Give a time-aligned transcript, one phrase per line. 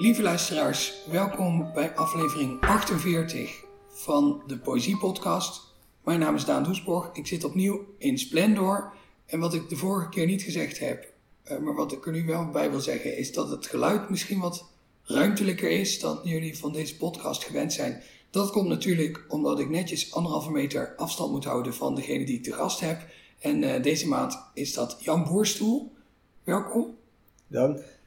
[0.00, 5.74] Lieve luisteraars, welkom bij aflevering 48 van de Poëzie Podcast.
[6.04, 7.10] Mijn naam is Daan Doesborg.
[7.12, 8.92] Ik zit opnieuw in Splendor.
[9.26, 11.12] En wat ik de vorige keer niet gezegd heb,
[11.42, 14.40] eh, maar wat ik er nu wel bij wil zeggen, is dat het geluid misschien
[14.40, 14.70] wat
[15.02, 18.02] ruimtelijker is dan jullie van deze podcast gewend zijn.
[18.30, 22.42] Dat komt natuurlijk omdat ik netjes anderhalve meter afstand moet houden van degene die ik
[22.42, 23.06] te gast heb.
[23.38, 25.92] En uh, deze maand is dat Jan Boerstoel.
[26.44, 26.96] Welkom.
[27.46, 27.97] Dank.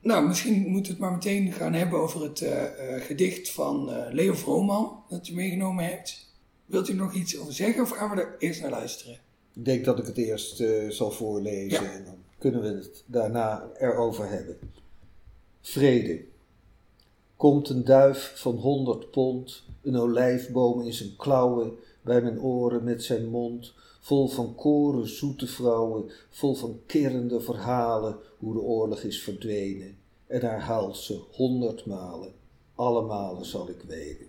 [0.00, 2.68] Nou, misschien moeten we het maar meteen gaan hebben over het uh, uh,
[3.00, 6.26] gedicht van Leo Vrooman dat u meegenomen hebt.
[6.66, 9.18] Wilt u nog iets over zeggen of gaan we er eerst naar luisteren?
[9.54, 11.92] Ik denk dat ik het eerst zal voorlezen ja.
[11.92, 14.58] en dan kunnen we het daarna erover hebben.
[15.60, 16.24] Vrede.
[17.36, 23.04] Komt een duif van honderd pond, een olijfboom in zijn klauwen, bij mijn oren met
[23.04, 23.74] zijn mond,
[24.08, 29.98] vol van koren zoete vrouwen, vol van kirrende verhalen, hoe de oorlog is verdwenen.
[30.26, 32.32] En herhaalt ze honderd malen,
[32.74, 34.26] alle malen zal ik weten.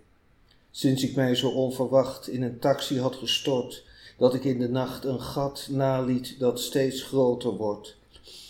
[0.71, 3.83] Sinds ik mij zo onverwacht in een taxi had gestort,
[4.17, 7.95] dat ik in de nacht een gat naliet dat steeds groter wordt.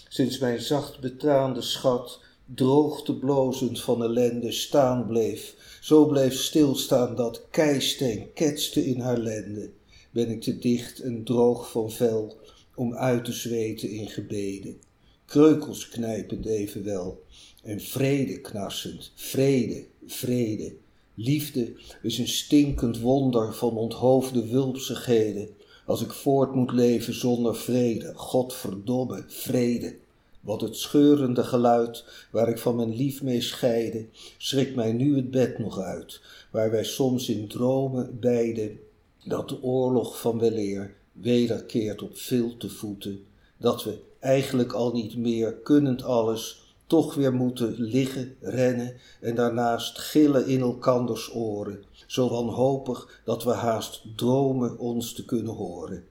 [0.08, 7.42] Sinds mijn zacht betraande schat droogte blozend van ellende staan bleef, zo bleef stilstaan dat
[7.50, 9.70] keiste en ketste in haar lende,
[10.12, 12.38] ben ik te dicht en droog van vel
[12.76, 14.78] om uit te zweten in gebeden,
[15.26, 17.24] kreukels knijpend evenwel,
[17.64, 20.74] en vrede knarsend, vrede, vrede.
[21.14, 25.50] Liefde is een stinkend wonder van onthoofde wulpsigheden,
[25.86, 29.96] als ik voort moet leven zonder vrede, godverdomme, vrede.
[30.42, 34.06] Wat het scheurende geluid waar ik van mijn lief mee scheide,
[34.38, 36.22] schrikt mij nu het bed nog uit,
[36.52, 38.80] waar wij soms in dromen beiden,
[39.24, 42.16] dat de oorlog van weleer wederkeert op
[42.58, 43.26] te voeten,
[43.58, 49.98] dat we eigenlijk al niet meer, kunnend alles, toch weer moeten liggen, rennen en daarnaast
[49.98, 56.04] gillen in elkanders oren, zo wanhopig dat we haast dromen ons te kunnen horen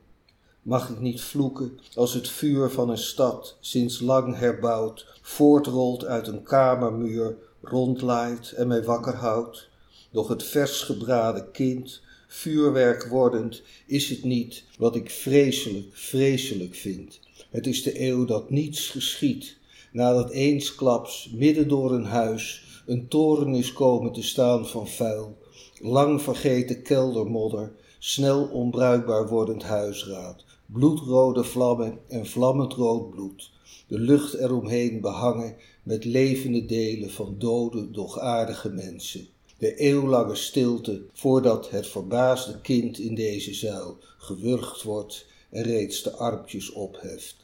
[0.68, 6.26] mag ik niet vloeken als het vuur van een stad, sinds lang herbouwd, voortrolt uit
[6.26, 9.68] een kamermuur, rondlaait en mij wakker houdt.
[10.10, 17.20] Doch het vers gebraden kind, vuurwerk wordend, is het niet wat ik vreselijk, vreselijk vind.
[17.50, 19.56] Het is de eeuw dat niets geschiet,
[19.92, 25.38] nadat eensklaps midden door een huis een toren is komen te staan van vuil,
[25.80, 33.50] lang vergeten keldermodder, snel onbruikbaar wordend huisraad, bloedrode vlammen en vlammend rood bloed,
[33.86, 39.26] de lucht eromheen behangen met levende delen van dode, doch aardige mensen.
[39.58, 46.12] De eeuwlange stilte voordat het verbaasde kind in deze zuil gewurgd wordt en reeds de
[46.12, 47.36] armpjes opheft.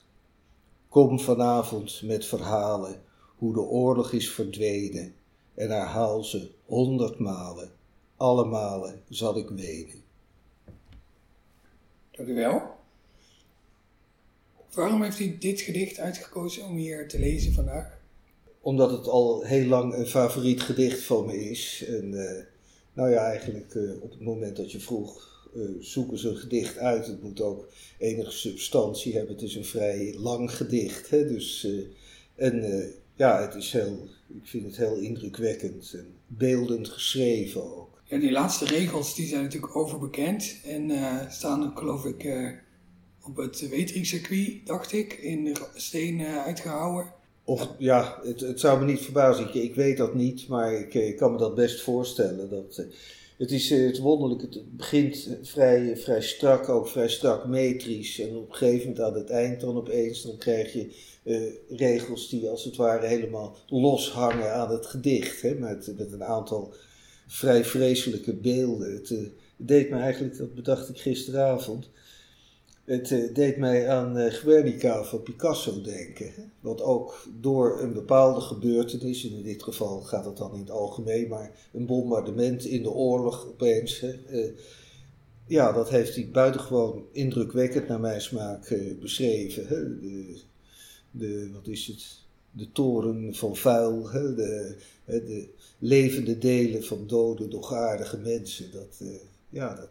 [0.89, 3.03] Kom vanavond met verhalen
[3.37, 5.15] hoe de oorlog is verdwenen
[5.55, 7.73] en herhaal ze honderd malen,
[8.17, 10.03] alle malen zal ik wenen.
[12.11, 12.63] Dank u wel.
[14.75, 18.03] Waarom heeft u dit gedicht uitgekozen om hier te lezen vandaag?
[18.65, 21.85] Omdat het al heel lang een favoriet gedicht van me is.
[21.89, 22.31] En uh,
[22.93, 26.79] nou ja, eigenlijk uh, op het moment dat je vroeg, uh, zoeken ze een gedicht
[26.79, 27.07] uit.
[27.07, 29.35] Het moet ook enige substantie hebben.
[29.35, 31.11] Het is een vrij lang gedicht.
[31.11, 31.29] Hè?
[31.29, 31.69] Dus,
[32.35, 32.65] en
[33.17, 38.03] ja, het is heel, ik vind het heel indrukwekkend en beeldend geschreven ook.
[38.05, 40.91] Ja, die laatste regels die zijn natuurlijk overbekend en
[41.31, 42.25] staan geloof ik
[43.23, 47.23] op het Wetering-circuit, dacht ik, in steen uitgehouwen.
[47.45, 49.63] Of ja, het, zou me niet verbazen.
[49.63, 52.51] Ik, weet dat niet, maar ik, ik, kan me dat best voorstellen.
[52.51, 52.87] Dat, uh,
[53.39, 58.21] het is uh, het wonderlijk, het begint vrij, vrij strak, ook vrij strak metrisch.
[58.21, 61.13] En op een gegeven moment aan het eind dan opeens, dan krijg je
[61.69, 65.43] regels die als het ware helemaal loshangen aan het gedicht.
[65.43, 66.75] Hè, met, met een aantal
[67.27, 68.93] vrij vreselijke beelden.
[68.93, 69.15] Het
[69.57, 71.89] deed me eigenlijk, dat bedacht ik gisteravond
[72.85, 76.33] het uh, deed mij aan uh, Guernica van Picasso denken.
[76.61, 81.29] Wat ook door een bepaalde gebeurtenis, in dit geval gaat het dan in het algemeen,
[81.29, 84.03] maar een bombardement in de oorlog opeens.
[84.03, 84.47] Uh,
[85.47, 89.67] ja, dat heeft hij buitengewoon indrukwekkend naar mijn smaak beschreven.
[89.67, 90.01] Hè?
[90.01, 90.41] De,
[91.11, 92.23] de, wat is het?
[92.51, 94.35] De toren van vuil, hè?
[94.35, 95.49] De, de
[95.79, 98.73] levende delen van dode, dogaardige mensen.
[98.73, 99.03] Dat,
[99.49, 99.89] ja, dat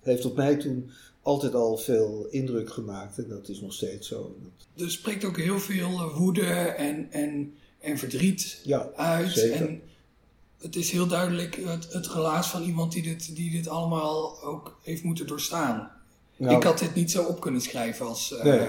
[0.00, 0.90] heeft op mij toen
[1.22, 4.36] altijd al veel indruk gemaakt en dat is nog steeds zo.
[4.76, 9.32] Er spreekt ook heel veel eh, woede en, en, en verdriet ja, uit.
[9.32, 9.60] Zeker.
[9.60, 9.82] En
[10.58, 14.78] het is heel duidelijk het, het relaas van iemand die dit, die dit allemaal ook
[14.82, 15.90] heeft moeten doorstaan.
[16.36, 18.66] Nou, ik had dit niet zo op kunnen schrijven als uh,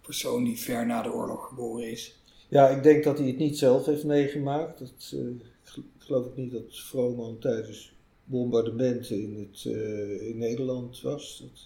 [0.00, 2.16] persoon die ver na de oorlog geboren is.
[2.48, 4.78] Ja, ik denk dat hij het niet zelf heeft meegemaakt.
[4.78, 5.20] Dat, uh,
[5.64, 7.92] ik geloof ik niet dat Vrooman tijdens
[8.26, 11.42] bombardementen in, het, uh, in Nederland was.
[11.42, 11.60] Dat,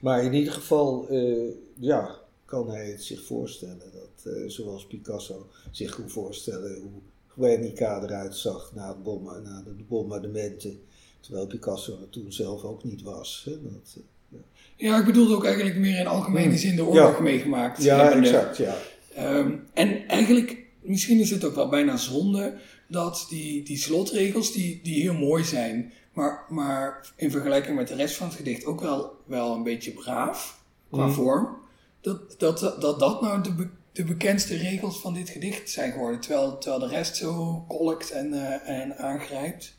[0.00, 3.92] maar in ieder geval, uh, ja, kan hij het zich voorstellen.
[3.92, 9.84] Dat, zoals Picasso zich kon voorstellen hoe Guernica eruit zag na, het bom, na de
[9.88, 10.80] bombardementen.
[11.20, 13.42] Terwijl Picasso er toen zelf ook niet was.
[13.44, 13.62] Hè?
[13.62, 13.96] Dat,
[14.28, 14.38] ja.
[14.76, 14.98] ja.
[14.98, 17.22] ik bedoelde ook eigenlijk meer in algemene zin de oorlog ja.
[17.22, 17.82] meegemaakt.
[17.82, 18.76] Ja, exact, ja.
[19.18, 22.58] Um, en eigenlijk, misschien is het ook wel bijna zonde
[22.88, 27.94] dat die, die slotregels, die, die heel mooi zijn, maar, maar in vergelijking met de
[27.94, 31.12] rest van het gedicht ook wel, wel een beetje braaf qua mm.
[31.12, 31.56] vorm,
[32.00, 36.58] dat, dat, dat dat nou de, de bekendste regels van dit gedicht zijn geworden, terwijl,
[36.58, 39.76] terwijl de rest zo kolkt en, uh, en aangrijpt.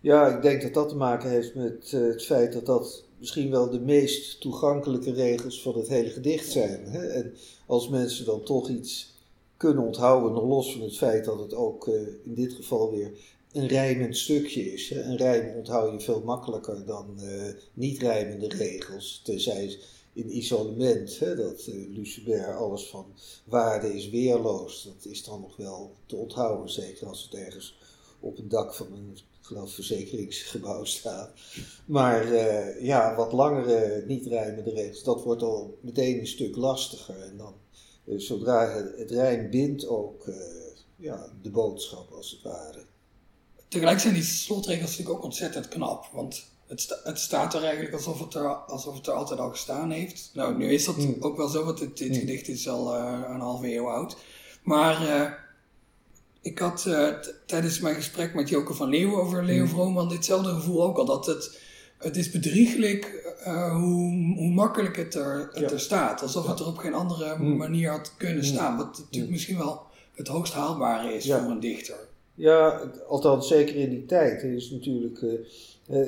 [0.00, 3.50] Ja, ik denk dat dat te maken heeft met uh, het feit dat dat misschien
[3.50, 6.84] wel de meest toegankelijke regels van het hele gedicht zijn.
[6.84, 7.06] Hè?
[7.06, 7.34] En
[7.66, 9.15] als mensen dan toch iets
[9.56, 11.94] kunnen onthouden, nog los van het feit dat het ook uh,
[12.24, 13.10] in dit geval weer
[13.52, 14.88] een rijmend stukje is.
[14.88, 15.02] Hè?
[15.02, 19.78] Een rijm onthoud je veel makkelijker dan uh, niet rijmende regels, tenzij
[20.12, 21.18] in isolement.
[21.18, 21.34] Hè?
[21.34, 21.66] Dat
[22.26, 23.06] uh, alles van
[23.44, 27.78] waarde is weerloos, dat is dan nog wel te onthouden, zeker als het ergens
[28.20, 31.32] op het dak van een geloof verzekeringsgebouw staat.
[31.86, 32.34] Maar
[32.82, 37.20] ja, wat langere niet rijmende regels, dat wordt al meteen een stuk lastiger.
[37.20, 37.54] En dan,
[38.06, 40.36] uh, zodra het, het rijm bindt ook uh,
[40.96, 42.84] ja, de boodschap als het ware.
[43.68, 46.10] Tegelijk zijn die slotregels natuurlijk ook ontzettend knap.
[46.12, 49.50] Want het, sta, het staat er eigenlijk alsof het er, alsof het er altijd al
[49.50, 50.30] gestaan heeft.
[50.34, 51.16] Nou, nu is dat mm.
[51.20, 52.18] ook wel zo, want dit, dit mm.
[52.18, 54.16] gedicht is al een halve eeuw oud.
[54.62, 54.98] Maar
[56.46, 57.08] ik had uh,
[57.46, 59.68] tijdens mijn gesprek met Joke van Leeuwen over Leo mm.
[59.68, 61.04] Vrooman ditzelfde gevoel ook al.
[61.04, 61.60] Dat het,
[61.98, 66.22] het is bedriegelijk uh, hoe, hoe makkelijk het er, het er staat.
[66.22, 67.56] Alsof het er op geen andere mm.
[67.56, 68.42] manier had kunnen mm.
[68.42, 68.76] staan.
[68.76, 69.82] Wat natuurlijk misschien wel
[70.14, 72.08] het hoogst haalbare is voor een dichter.
[72.34, 74.42] Ja, althans zeker in die tijd.
[74.42, 75.20] Is natuurlijk...
[75.90, 76.00] Uh,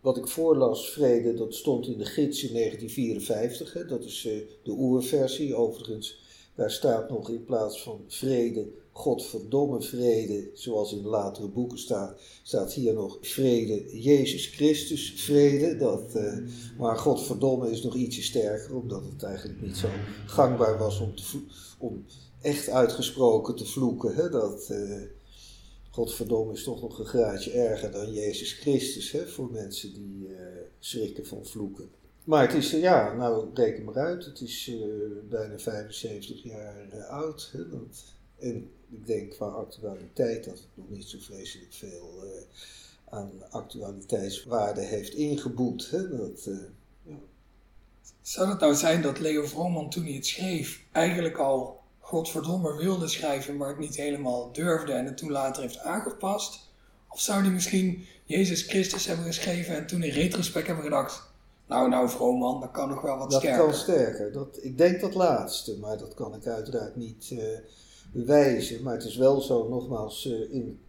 [0.00, 3.72] wat ik voorlas, Vrede, dat stond in de gids in 1954.
[3.72, 3.86] Hè?
[3.86, 4.28] Dat is
[4.62, 5.54] de oerversie.
[5.54, 6.20] Overigens,
[6.54, 12.72] daar staat nog in plaats van vrede Godverdomme vrede, zoals in latere boeken staat, staat
[12.72, 15.76] hier nog vrede, Jezus Christus vrede.
[15.76, 16.38] Dat, uh,
[16.78, 19.88] maar Godverdomme is nog ietsje sterker, omdat het eigenlijk niet zo
[20.26, 21.40] gangbaar was om, te
[21.78, 22.04] om
[22.40, 24.14] echt uitgesproken te vloeken.
[24.14, 24.28] Hè?
[24.28, 25.02] Dat, uh,
[25.90, 29.26] Godverdomme is toch nog een graadje erger dan Jezus Christus hè?
[29.26, 30.36] voor mensen die uh,
[30.78, 31.90] schrikken van vloeken.
[32.24, 34.70] Maar het is, ja, nou reken maar uit, het is
[35.28, 37.50] bijna 75 jaar oud.
[37.52, 37.62] Hè?
[38.48, 42.30] En ik denk qua actualiteit dat het nog niet zo vreselijk veel uh,
[43.08, 45.90] aan actualiteitswaarde heeft ingeboet.
[45.90, 46.16] Hè?
[46.16, 46.58] Dat, uh,
[47.02, 47.16] ja.
[48.20, 53.08] Zou het nou zijn dat Leo Vrooman toen hij het schreef eigenlijk al godverdomme wilde
[53.08, 56.70] schrijven, maar het niet helemaal durfde en het toen later heeft aangepast?
[57.08, 61.30] Of zou hij misschien Jezus Christus hebben geschreven en toen in retrospect hebben gedacht,
[61.66, 63.58] nou, nou, Vrooman, dat kan nog wel wat sterker.
[63.58, 64.32] Dat kan sterker.
[64.32, 67.58] Dat, ik denk dat laatste, maar dat kan ik uiteraard niet, uh,
[68.12, 68.82] bewijzen.
[68.82, 70.80] Maar het is wel zo, nogmaals, uh, in,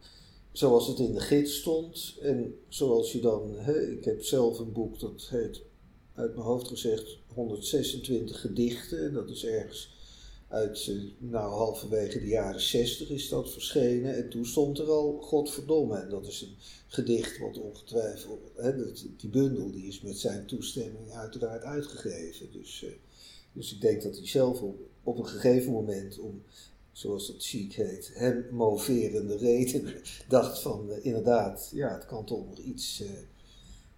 [0.52, 2.18] zoals het in de gids stond.
[2.22, 3.56] En zoals je dan,
[3.92, 5.62] ik heb zelf een boek dat heet,
[6.14, 9.06] uit mijn hoofd gezegd, 126 gedichten.
[9.06, 9.92] En dat is ergens
[10.48, 14.16] uit, uh, nou halverwege de jaren 60 is dat verschenen.
[14.16, 15.98] En toen stond er al Godverdomme.
[15.98, 16.56] En dat is een
[16.88, 22.52] gedicht wat ongetwijfeld, die bundel die is met zijn toestemming uiteraard uitgegeven.
[22.52, 22.90] Dus, uh,
[23.54, 26.44] dus ik denk dat hij zelf op, op een gegeven moment om
[26.94, 29.96] zoals dat chic heet, hem moverende reden,
[30.28, 33.10] dacht van uh, inderdaad, ja, het kan toch nog iets uh,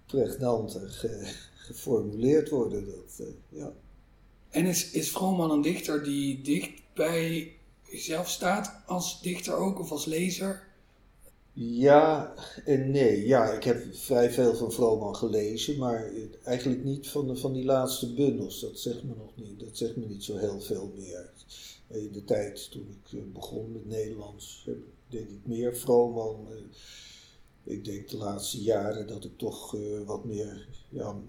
[0.06, 2.86] pregnanter ge, geformuleerd worden.
[2.86, 3.74] Dat, uh, ja.
[4.50, 7.54] En is, is Vrooman een dichter die dicht bij
[7.90, 10.64] jezelf staat als dichter ook of als lezer?
[11.54, 12.34] Ja
[12.66, 13.28] en nee.
[13.28, 16.12] Ja, ik heb vrij veel van Vrooman gelezen, maar
[16.44, 18.62] eigenlijk niet van, de, van die laatste bundels.
[18.62, 19.60] Dat zegt me nog niet.
[19.60, 21.30] Dat zegt me niet zo heel veel meer
[21.96, 24.76] in de tijd toen ik eh, begon met Nederlands, ik
[25.08, 26.48] denk ik meer Vrooman.
[26.50, 31.22] Eh, ik denk de laatste jaren dat ik toch eh, wat meer ja,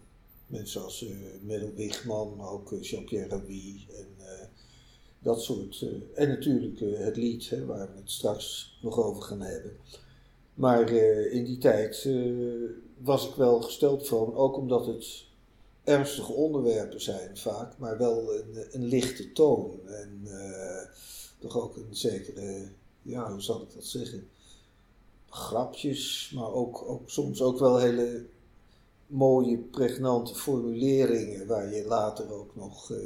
[0.46, 1.11] mensen als uh,
[1.42, 4.06] Menno Wigman, maar ook Jean-Pierre Rabhi en
[5.18, 5.85] dat soort.
[6.14, 9.76] en natuurlijk het lied, waar we het straks nog over gaan hebben.
[10.54, 10.90] Maar
[11.30, 12.08] in die tijd
[12.99, 15.25] was ik wel gesteld van, ook omdat het
[15.85, 19.80] ernstige onderwerpen zijn vaak, maar wel een, een lichte toon.
[19.87, 20.20] En
[21.48, 22.68] toch ook een zekere,
[23.02, 24.28] ja, hoe zal ik dat zeggen?
[25.28, 28.26] Grapjes, maar ook, ook soms ook wel hele
[29.06, 32.98] mooie, pregnante formuleringen waar je later ook nog, uh,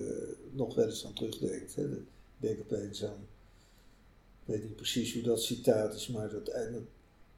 [0.50, 1.75] nog wel eens aan terugdenkt.
[1.75, 1.85] Hè.
[1.92, 2.06] Ik
[2.38, 3.28] denk opeens aan
[4.50, 6.82] weet niet precies hoe dat citaat is, maar dat, het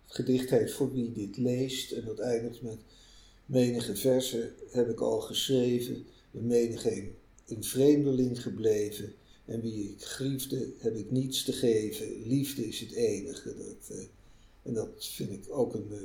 [0.07, 1.93] gedicht heet Voor wie dit leest.
[1.93, 2.79] En dat eindigt met
[3.47, 7.11] menige versen heb ik al geschreven, en menige
[7.47, 9.15] een vreemdeling gebleven.
[9.45, 12.27] En wie ik griefde, heb ik niets te geven.
[12.27, 13.55] Liefde is het enige.
[13.57, 14.05] Dat, uh,
[14.63, 15.99] en dat vind ik ook een uh,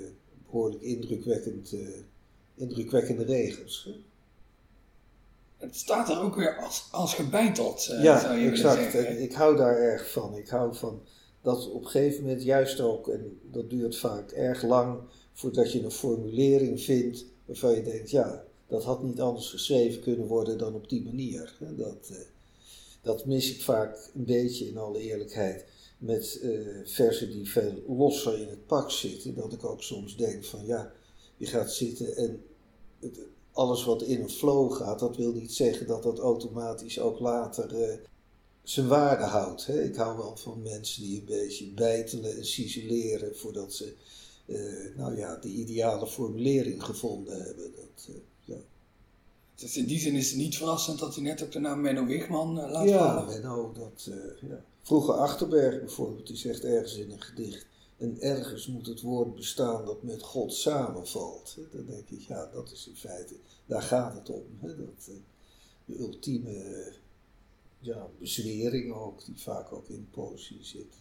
[0.45, 1.87] behoorlijk indrukwekkend, uh,
[2.55, 3.83] indrukwekkende regels.
[3.85, 3.95] Hè?
[5.57, 8.81] Het staat er ook weer als, als gebeiteld, ja, zou je exact.
[8.81, 9.07] zeggen.
[9.07, 10.35] En ik hou daar erg van.
[10.35, 11.01] Ik hou van
[11.41, 14.99] dat op een gegeven moment juist ook, en dat duurt vaak erg lang,
[15.33, 20.27] voordat je een formulering vindt waarvan je denkt, ja, dat had niet anders geschreven kunnen
[20.27, 21.57] worden dan op die manier.
[21.59, 22.11] Dat,
[23.07, 25.65] dat mis ik vaak een beetje in alle eerlijkheid
[25.97, 29.35] met uh, versen die veel losser in het pak zitten.
[29.35, 30.91] Dat ik ook soms denk van ja,
[31.37, 32.43] je gaat zitten en
[32.99, 33.19] het,
[33.51, 37.89] alles wat in een flow gaat, dat wil niet zeggen dat dat automatisch ook later
[37.89, 37.93] uh,
[38.63, 39.65] zijn waarde houdt.
[39.65, 39.83] Hè?
[39.83, 43.93] Ik hou wel van mensen die een beetje bijtelen en ciseleren voordat ze
[44.45, 47.71] uh, nou ja, de ideale formulering gevonden hebben.
[47.75, 48.09] Dat.
[49.57, 52.05] Dus in die zin is het niet verrassend dat u net ook de naam Menno
[52.05, 53.25] Wigman uh, laat ja, vallen.
[53.25, 54.63] Menno, dat, uh, ja.
[54.81, 57.65] Vroeger Achterberg bijvoorbeeld, die zegt ergens in een gedicht...
[57.97, 61.57] En ergens moet het woord bestaan dat met God samenvalt.
[61.71, 63.35] Dan denk ik, ja, dat is in feite,
[63.65, 64.43] daar gaat het om.
[64.59, 64.67] Hè?
[64.67, 65.15] Dat, uh,
[65.85, 66.93] de ultieme
[67.79, 70.95] ja, bezwering ook, die vaak ook in poëzie zit.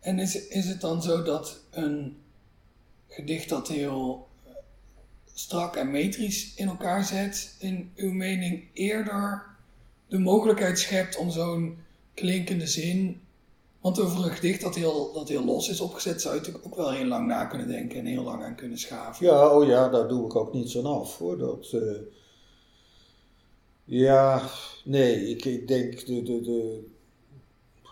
[0.00, 2.16] En is, is het dan zo dat een
[3.08, 4.28] gedicht dat heel
[5.34, 9.42] strak en metrisch in elkaar zet, in uw mening eerder
[10.08, 11.76] de mogelijkheid schept om zo'n
[12.14, 13.20] klinkende zin.
[13.80, 16.76] Want over een gedicht dat heel, dat heel los is opgezet, zou je natuurlijk ook
[16.76, 19.26] wel heel lang na kunnen denken en heel lang aan kunnen schaven.
[19.26, 21.38] Ja, oh ja, daar doe ik ook niets aan af hoor.
[21.38, 21.98] Dat, uh,
[23.84, 24.42] ja,
[24.84, 26.90] nee, ik, ik denk de, de, de.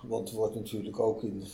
[0.02, 1.44] Want er wordt natuurlijk ook in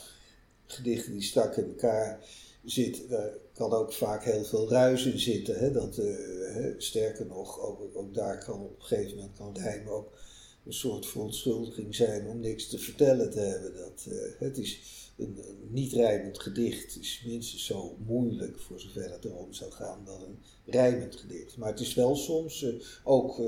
[0.66, 2.21] gedichten die strak in elkaar
[2.64, 5.58] zit, daar kan ook vaak heel veel ruis in zitten.
[5.58, 5.72] Hè?
[5.72, 6.75] Dat, uh?
[6.78, 10.18] Sterker nog, ook, ook, daar kan op een gegeven moment kan rijmen ook
[10.64, 13.75] een soort verontschuldiging zijn om niks te vertellen te hebben.
[13.75, 14.80] Dat, uh, het is
[15.16, 15.38] een,
[15.70, 20.38] niet rijmend gedicht is minstens zo moeilijk, voor zover het erom zou gaan, dan een
[20.64, 21.56] rijmend gedicht.
[21.56, 23.42] Maar het is wel soms uh, ook,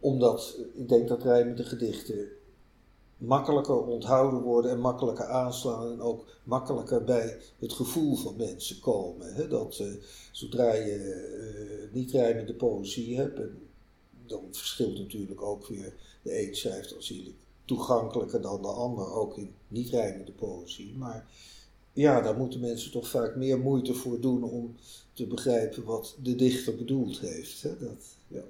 [0.00, 2.28] omdat ik denk dat rijmende gedichten
[3.24, 9.34] makkelijker onthouden worden en makkelijker aanslaan en ook makkelijker bij het gevoel van mensen komen.
[9.34, 9.48] Hè?
[9.48, 9.92] Dat uh,
[10.32, 10.96] zodra je
[11.86, 13.58] uh, niet rijmende poëzie hebt, en
[14.26, 19.54] dan verschilt natuurlijk ook weer de een schrijft aanzienlijk toegankelijker dan de ander, ook in
[19.68, 20.94] niet rijmende poëzie.
[20.98, 21.26] Maar
[21.92, 24.76] ja, daar moeten mensen toch vaak meer moeite voor doen om
[25.12, 27.62] te begrijpen wat de dichter bedoeld heeft.
[27.62, 27.78] Hè?
[27.78, 28.42] Dat, ja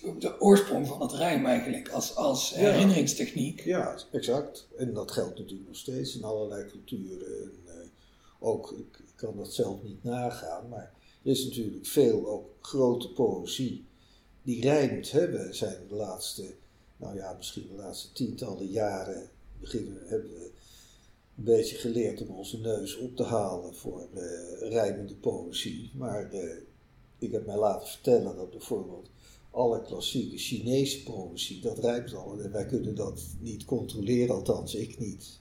[0.00, 2.56] de oorsprong van het rijm eigenlijk, als, als ja.
[2.56, 3.60] herinneringstechniek.
[3.60, 4.68] Ja, exact.
[4.76, 7.26] En dat geldt natuurlijk nog steeds in allerlei culturen.
[7.26, 7.72] En, uh,
[8.38, 13.12] ook, ik, ik, kan dat zelf niet nagaan, maar er is natuurlijk veel ook grote
[13.12, 13.84] poëzie
[14.42, 15.10] die rijmt.
[15.10, 15.30] Hè.
[15.30, 16.54] We zijn de laatste,
[16.96, 19.30] nou ja, misschien de laatste tientallen jaren
[19.60, 20.50] beginnen, hebben we
[21.36, 25.90] een beetje geleerd om onze neus op te halen voor uh, rijmende poëzie.
[25.94, 26.56] Maar uh,
[27.18, 29.10] ik heb mij laten vertellen dat bijvoorbeeld
[29.52, 32.40] alle klassieke Chinese poëzie, dat rijmt al.
[32.40, 35.40] En wij kunnen dat niet controleren, althans ik niet.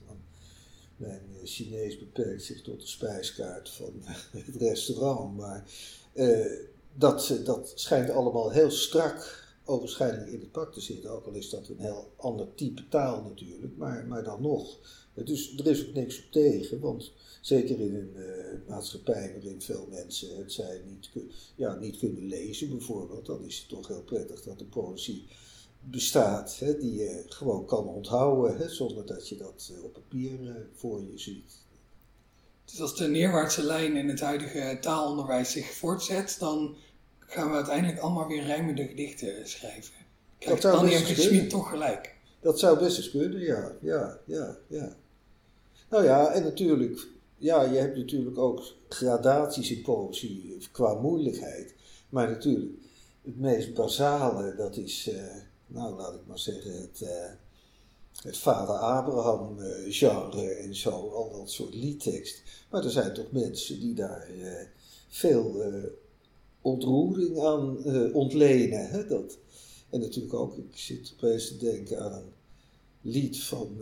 [0.98, 3.94] Mijn Chinees beperkt zich tot de spijskaart van
[4.46, 5.38] het restaurant.
[5.38, 5.72] Maar
[6.14, 6.46] uh,
[6.94, 11.12] dat, dat schijnt allemaal heel strak ogenschijnlijk in het pak te zitten.
[11.12, 14.78] Ook al is dat een heel ander type taal natuurlijk, maar, maar dan nog.
[15.14, 19.88] Dus er is ook niks op tegen, want zeker in een uh, maatschappij waarin veel
[19.90, 21.10] mensen het zij niet,
[21.56, 25.28] ja, niet kunnen lezen bijvoorbeeld, dan is het toch heel prettig dat de poëzie
[25.80, 30.42] bestaat, hè, die je gewoon kan onthouden, hè, zonder dat je dat uh, op papier
[30.42, 31.54] uh, voor je ziet.
[32.66, 36.76] Dus als de neerwaartse lijn in het huidige taalonderwijs zich voortzet, dan
[37.20, 39.94] gaan we uiteindelijk allemaal weer rijmende gedichten schrijven.
[40.62, 42.16] Annie en Schmid toch gelijk?
[42.40, 44.96] Dat zou best eens kunnen, ja, ja, ja, ja.
[45.90, 47.08] Nou ja, en natuurlijk,
[47.42, 51.74] ja, je hebt natuurlijk ook gradaties in poëzie qua moeilijkheid.
[52.10, 52.72] Maar natuurlijk,
[53.22, 55.36] het meest basale, dat is, uh,
[55.68, 57.30] nou laat ik maar zeggen, het, uh,
[58.22, 59.58] het vader Abraham
[59.90, 62.44] genre en zo, al dat soort liedtekst.
[62.70, 64.30] Maar er zijn toch mensen die daar
[65.08, 65.64] veel
[66.62, 67.84] ontroering aan
[68.14, 68.90] ontlenen.
[68.90, 69.08] Hè?
[69.08, 69.38] Dat,
[69.90, 72.34] en natuurlijk ook, ik zit opeens te denken aan een
[73.02, 73.78] lied van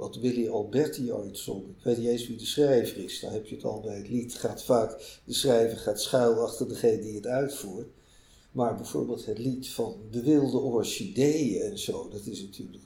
[0.00, 1.62] wat Willy Alberti ooit zong.
[1.62, 4.08] Ik weet niet eens wie de schrijver is, daar heb je het al bij het
[4.08, 4.34] lied.
[4.34, 7.88] Gaat vaak, de schrijver gaat schuil achter degene die het uitvoert.
[8.52, 12.84] Maar bijvoorbeeld het lied van De Wilde Orchidee en zo, dat is natuurlijk,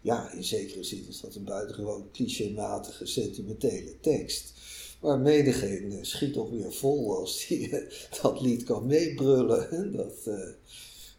[0.00, 4.52] ja, in zekere zin is dat een buitengewoon clichématige, sentimentele tekst.
[5.00, 7.70] Maar menigeen schiet toch weer vol als die
[8.22, 9.92] dat lied kan meebrullen.
[9.92, 10.14] Dat,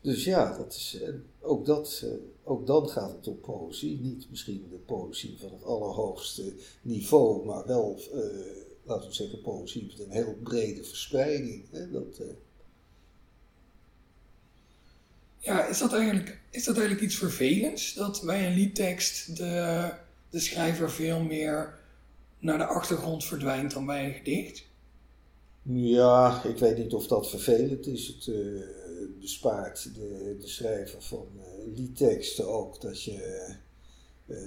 [0.02, 0.98] dus ja, dat is,
[1.42, 2.06] ook, dat,
[2.44, 4.00] ook dan gaat het om poëzie.
[4.02, 8.00] Niet misschien de poëzie van het allerhoogste niveau, maar wel,
[8.84, 11.64] laten we zeggen, poëzie met een heel brede verspreiding.
[11.72, 11.92] Hè?
[11.92, 12.22] Dat,
[15.48, 17.94] ja, is dat, eigenlijk, is dat eigenlijk iets vervelends?
[17.94, 19.90] Dat bij een liedtekst de,
[20.30, 21.80] de schrijver veel meer
[22.40, 24.66] naar de achtergrond verdwijnt dan bij een gedicht?
[25.64, 28.08] Ja, ik weet niet of dat vervelend is.
[28.08, 28.62] Het uh,
[29.20, 33.48] bespaart de, de schrijver van uh, liedteksten ook dat je.
[34.26, 34.38] Uh,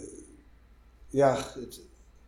[1.09, 1.81] ja, het,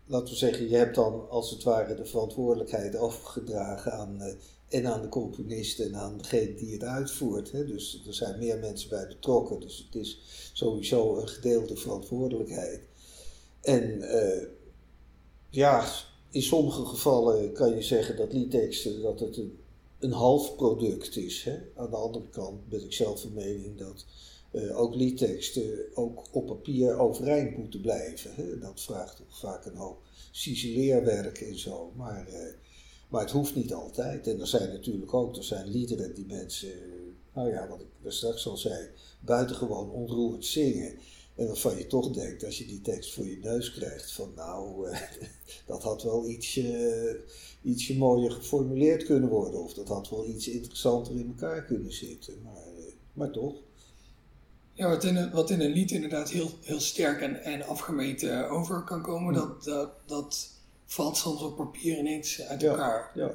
[0.06, 4.36] laten we zeggen, je hebt dan als het ware de verantwoordelijkheid overgedragen aan
[4.68, 7.52] en aan de componist en aan degene die het uitvoert.
[7.52, 7.66] Hè.
[7.66, 10.20] Dus er zijn meer mensen bij betrokken, dus het is
[10.52, 12.80] sowieso een gedeelde verantwoordelijkheid.
[13.60, 14.04] En
[15.50, 15.88] ja,
[16.30, 19.61] in sommige gevallen kan je zeggen dat liedteksten dat het een,
[20.02, 21.42] een half product is.
[21.42, 21.58] Hè.
[21.76, 24.04] Aan de andere kant ben ik zelf van mening dat
[24.52, 28.34] uh, ook liedteksten ook op papier overeind moeten blijven.
[28.34, 28.58] Hè.
[28.58, 31.92] Dat vraagt toch vaak een hoop cizeleerwerk en zo.
[31.96, 32.36] Maar uh,
[33.12, 34.26] maar het hoeft niet altijd.
[34.26, 36.72] En er zijn natuurlijk ook er zijn liederen die mensen,
[37.34, 38.88] nou ja, wat ik straks al zei,
[39.20, 40.98] buitengewoon ontroerend zingen.
[41.42, 44.88] En waarvan je toch denkt, als je die tekst voor je neus krijgt, van nou,
[44.90, 45.00] eh,
[45.66, 47.20] dat had wel ietsje,
[47.62, 49.60] ietsje mooier geformuleerd kunnen worden.
[49.60, 52.34] Of dat had wel iets interessanter in elkaar kunnen zitten.
[52.42, 53.54] Maar, eh, maar toch.
[54.72, 58.50] Ja, wat in, een, wat in een lied inderdaad heel, heel sterk en, en afgemeten
[58.50, 60.50] over kan komen, dat, dat, dat
[60.86, 63.10] valt soms op papier ineens uit elkaar.
[63.14, 63.34] Ja.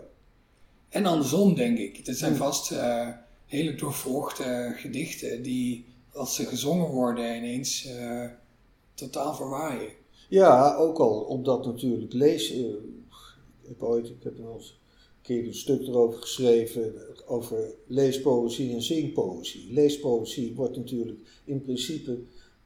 [0.90, 2.08] En andersom, denk ik.
[2.08, 3.10] Er zijn vast uh,
[3.46, 5.86] hele doorvrochte gedichten die,
[6.17, 8.25] als ze gezongen worden, ineens uh,
[8.93, 9.91] totaal verwaaien.
[10.30, 12.53] Ja, ook al omdat natuurlijk lees.
[12.53, 12.65] Uh,
[13.62, 14.60] ik heb ooit, ik heb een
[15.21, 16.93] keer een stuk erover geschreven
[17.25, 19.73] over leespoëzie en zingpoëzie.
[19.73, 22.19] Leespoëzie wordt natuurlijk in principe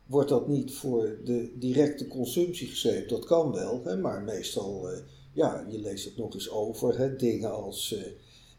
[0.05, 3.07] wordt dat niet voor de directe consumptie geschreven.
[3.07, 4.97] Dat kan wel, hè, maar meestal, uh,
[5.33, 6.97] ja, je leest het nog eens over.
[6.97, 7.95] Hè, dingen als,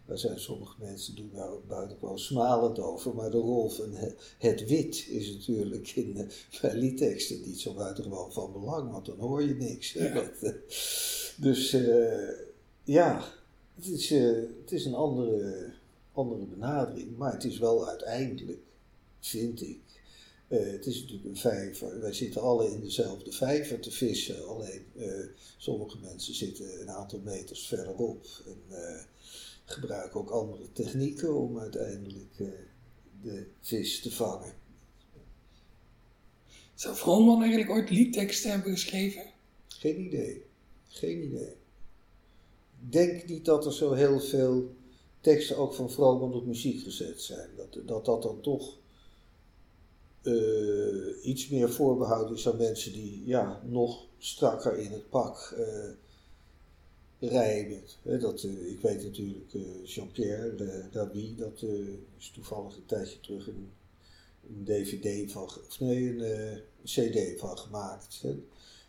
[0.07, 3.95] daar zijn sommige mensen doen daar ook buitengewoon smalend over, maar de rol van
[4.38, 9.43] het wit is natuurlijk in bij liedteksten niet zo buitengewoon van belang, want dan hoor
[9.43, 9.93] je niks.
[9.93, 10.31] Ja.
[11.47, 11.77] dus
[12.85, 13.25] ja,
[13.75, 15.73] het is, het is een andere,
[16.12, 18.61] andere benadering, maar het is wel uiteindelijk,
[19.21, 19.81] vind ik,
[20.49, 22.01] uh, het is natuurlijk een vijver.
[22.01, 24.49] Wij zitten alle in dezelfde vijver te vissen.
[24.49, 24.85] Alleen
[25.57, 28.27] sommige mensen zitten een aantal meters verderop.
[28.47, 28.62] En
[29.72, 32.37] gebruiken ook andere technieken om uiteindelijk
[33.22, 34.54] de vis te vangen.
[36.74, 39.22] Zou Vrooman eigenlijk ooit liedteksten hebben geschreven?
[39.68, 40.44] Geen idee.
[40.88, 41.56] Geen idee.
[42.80, 44.74] Ik denk niet dat er zo heel veel
[45.20, 47.48] teksten ook van Vrooman op muziek gezet zijn.
[47.56, 48.78] Dat dat, dat dan toch
[50.22, 55.90] uh, iets meer voorbehouden is aan mensen die ja, nog strakker in het pak uh,
[57.28, 57.82] rijden.
[58.20, 59.52] dat, uh, ik weet natuurlijk
[59.85, 61.64] Jean-Pierre Dabi, dat
[62.18, 63.70] is toevallig een tijdje terug een,
[64.48, 68.24] een DVD van, of nee, een, CD van gemaakt.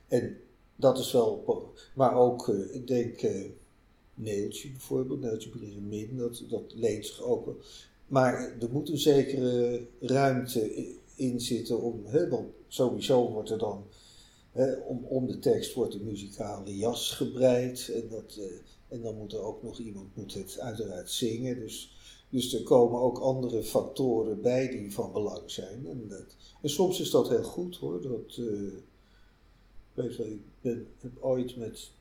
[0.07, 0.37] En
[0.75, 3.21] dat is wel, maar ook, ik denk,
[4.15, 5.49] Neeltje bijvoorbeeld, Neeltje
[5.81, 7.57] Min, dat, dat leent zich ook wel.
[8.07, 13.85] Maar er moet een zekere ruimte in zitten om, hè, want sowieso wordt er dan,
[14.87, 17.89] om, om de tekst wordt de muzikale jas gebreid.
[17.93, 18.45] En, dat, uh,
[18.87, 21.95] en dan moet er ook nog iemand moet het uiteraard zingen, dus,
[22.29, 25.87] dus er komen ook andere factoren bij die van belang zijn.
[25.87, 28.73] En, dat, en soms is dat heel goed hoor, dat, uh,
[29.93, 31.91] weet wel, ik ben, heb ooit met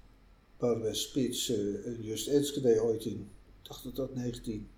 [0.58, 3.30] Boudewijn Spits uh, Just Enschede ooit in,
[3.62, 4.68] ik dacht dat dat 19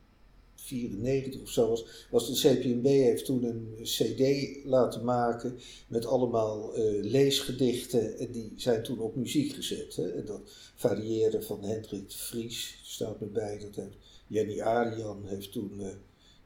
[0.65, 6.79] 94 of zo was, was de CPMB heeft toen een CD laten maken met allemaal
[6.79, 9.97] uh, leesgedichten en die zijn toen op muziek gezet.
[9.97, 10.11] Hè?
[10.11, 10.41] En dat
[10.75, 13.85] varieerde van Hendrik de Vries, staat me bij, dat
[14.27, 15.87] Jenny Arian heeft toen uh,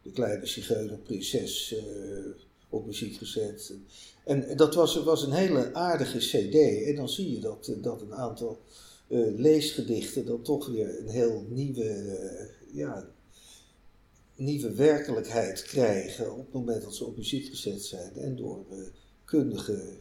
[0.02, 1.80] de kleine zigeunerprinses uh,
[2.68, 3.72] op muziek gezet.
[4.24, 8.00] En, en dat was, was een hele aardige CD en dan zie je dat, dat
[8.00, 8.60] een aantal
[9.36, 12.16] leesgedichten dan toch weer een heel nieuwe
[12.72, 13.08] ja,
[14.38, 18.78] nieuwe werkelijkheid krijgen op het moment dat ze op muziek gezet zijn en door uh,
[19.24, 19.98] kundige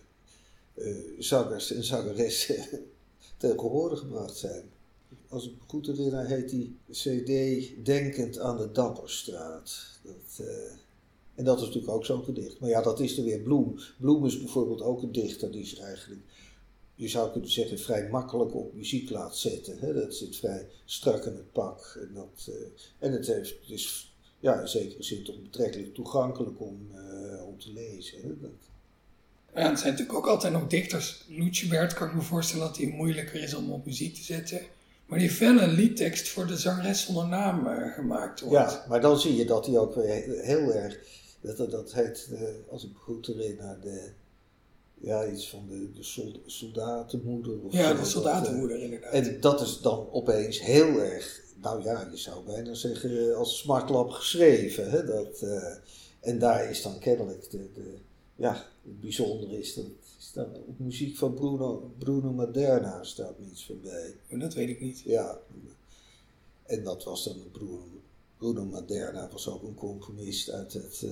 [0.75, 2.65] uh, zangers en zangeressen
[3.37, 3.59] ten
[3.97, 4.63] gebracht zijn.
[5.27, 9.99] Als ik me goed herinner, heet die CD Denkend aan de Dapperstraat.
[10.03, 10.71] Dat, eh,
[11.35, 12.59] en dat is natuurlijk ook zo'n gedicht.
[12.59, 13.79] Maar ja, dat is er weer Bloem.
[13.99, 16.21] Bloem is bijvoorbeeld ook een dichter die zich eigenlijk,
[16.95, 19.79] je zou kunnen zeggen, vrij makkelijk op muziek laat zetten.
[19.79, 19.93] Hè?
[19.93, 21.97] Dat zit vrij strak in het pak.
[22.01, 22.53] En, dat, eh,
[22.99, 27.71] en het, heeft, is ja, in zekere zin toch betrekkelijk toegankelijk om, eh, om te
[27.73, 28.21] lezen.
[28.21, 28.27] Hè?
[28.41, 28.49] Dat,
[29.55, 31.23] Ja, er zijn natuurlijk ook altijd nog dichters.
[31.27, 34.59] Lucebert kan ik me voorstellen dat hij moeilijker is om op muziek te zetten.
[35.05, 38.55] Maar die heeft wel een liedtekst voor de zangeres zonder naam eh, gemaakt wordt.
[38.55, 40.99] Ja, maar dan zie je dat hij ook weer heel erg,
[41.41, 44.09] dat, dat, heet, eh, als ik me goed herinner, de,
[44.99, 49.13] ja, iets van de, de sold- soldatenmoeder of Ja, de Dat, soldatenmoeder inderdaad.
[49.13, 54.09] en dat is dan opeens heel erg, nou ja, je zou bijna zeggen als smartlap
[54.09, 54.89] geschreven.
[54.89, 55.05] Hè?
[55.05, 55.75] Dat, eh,
[56.19, 57.93] en daar is dan kennelijk de, de,
[58.35, 59.85] ja, het bijzondere is dat
[60.17, 64.15] staat op muziek van Bruno, Bruno Maderna staat me iets van bij.
[64.29, 64.99] Maar dat weet ik niet.
[64.99, 65.39] Ja,
[66.65, 67.96] en dat was dan Bruno,
[68.37, 71.11] Bruno Maderna, was ook een componist uit het, eh,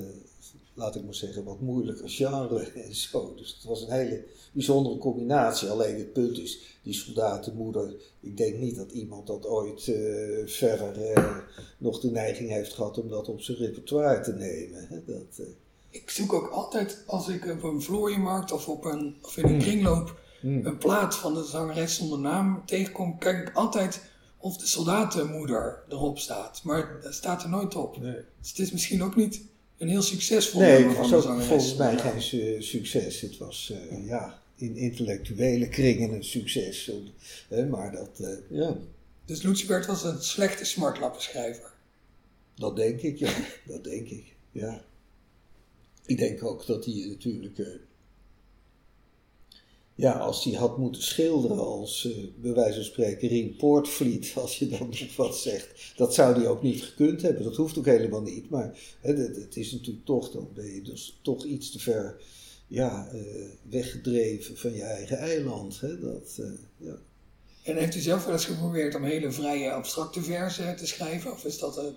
[0.73, 3.33] laat ik maar zeggen, wat moeilijker genre en zo.
[3.35, 5.69] Dus het was een hele bijzondere combinatie.
[5.69, 11.01] Alleen het punt is, die soldatenmoeder, ik denk niet dat iemand dat ooit eh, verder
[11.01, 11.37] eh,
[11.77, 14.87] nog de neiging heeft gehad om dat op zijn repertoire te nemen.
[14.89, 15.03] Hè.
[15.05, 15.47] Dat,
[15.89, 19.59] Ik zoek ook altijd, als ik op een vlooienmarkt of, op een, of in een
[19.59, 24.01] kringloop een plaat van de zangeres zonder naam tegenkom, kijk ik altijd
[24.45, 26.61] of de soldatenmoeder erop staat.
[26.63, 27.97] Maar dat staat er nooit op.
[28.01, 28.15] nee.
[28.39, 29.41] Dus het is misschien ook niet
[29.77, 33.21] een heel succesvol Nee, nummer het van was de zangeres volgens mij geen su- succes.
[33.21, 36.91] Het was eh, ja, in intellectuele kringen een succes.
[37.49, 38.29] Hè, maar dat, eh,
[38.59, 38.77] ja,
[39.25, 41.73] Dus Lucebert was een slechte smartlappenschrijver.
[42.55, 43.33] dat denk ik, ja.
[43.67, 44.81] Dat denk ik, ja.
[46.05, 47.59] Ik denk ook dat hij natuurlijk...
[47.59, 47.65] eh,
[49.95, 54.59] ja, als hij had moeten schilderen als, eh, bij wijze van spreken, Rien Poortvliet, als
[54.59, 57.43] je dan nog wat zegt, dat zou hij ook niet gekund hebben.
[57.43, 61.19] Dat hoeft ook helemaal niet, maar hè, het, is natuurlijk toch, dan ben je dus
[61.21, 62.21] toch iets te ver
[62.67, 63.19] ja, eh,
[63.69, 65.79] weggedreven van je eigen eiland.
[65.79, 65.99] Hè?
[65.99, 66.45] Dat, eh,
[66.77, 66.95] ja.
[67.63, 71.31] En heeft u zelf wel eens geprobeerd om hele vrije abstracte verzen te schrijven?
[71.31, 71.93] Of is dat een...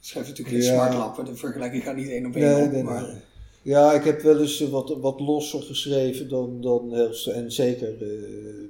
[0.00, 0.72] Schrijf natuurlijk geen Ja.
[0.74, 2.72] smartlappen, de vergelijking gaat niet één op één Nee, op.
[2.72, 3.20] nee, maar nee.
[3.66, 7.52] Ja, ik heb wel eens eh, wat, wat losser geschreven dan, dan heel st- En
[7.52, 8.64] zeker, eh,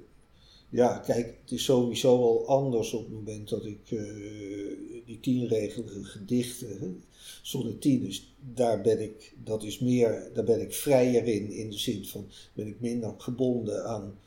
[0.68, 3.98] ja, kijk, het is sowieso al anders op het moment dat ik eh,
[5.06, 7.02] die tienregelige gedichten,
[7.42, 12.04] sonnetines, daar ben ik, dat is meer, daar ben ik vrijer in, in de zin
[12.06, 14.18] van, ben ik minder gebonden aan,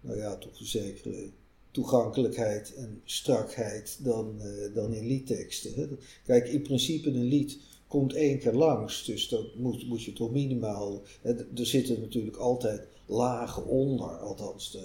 [0.00, 1.28] nou ja, toch een zekere
[1.70, 5.74] toegankelijkheid en strakheid dan, eh, dan in liedteksten.
[5.74, 5.86] Hè.
[6.24, 7.58] Kijk, in principe een lied
[7.92, 11.02] komt één keer langs, dus dat moet, moet je toch minimaal.
[11.22, 14.78] hè, Er zitten natuurlijk altijd lagen onder, althans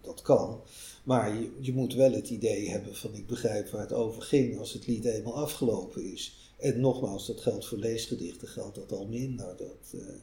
[0.00, 0.60] dat kan.
[1.04, 4.58] Maar je, je moet wel het idee hebben van ik begrijp waar het over ging
[4.58, 6.54] als het lied eenmaal afgelopen is.
[6.58, 9.56] En nogmaals, dat geldt voor leesgedichten, geldt dat al minder.
[9.56, 10.14] Dat, eh,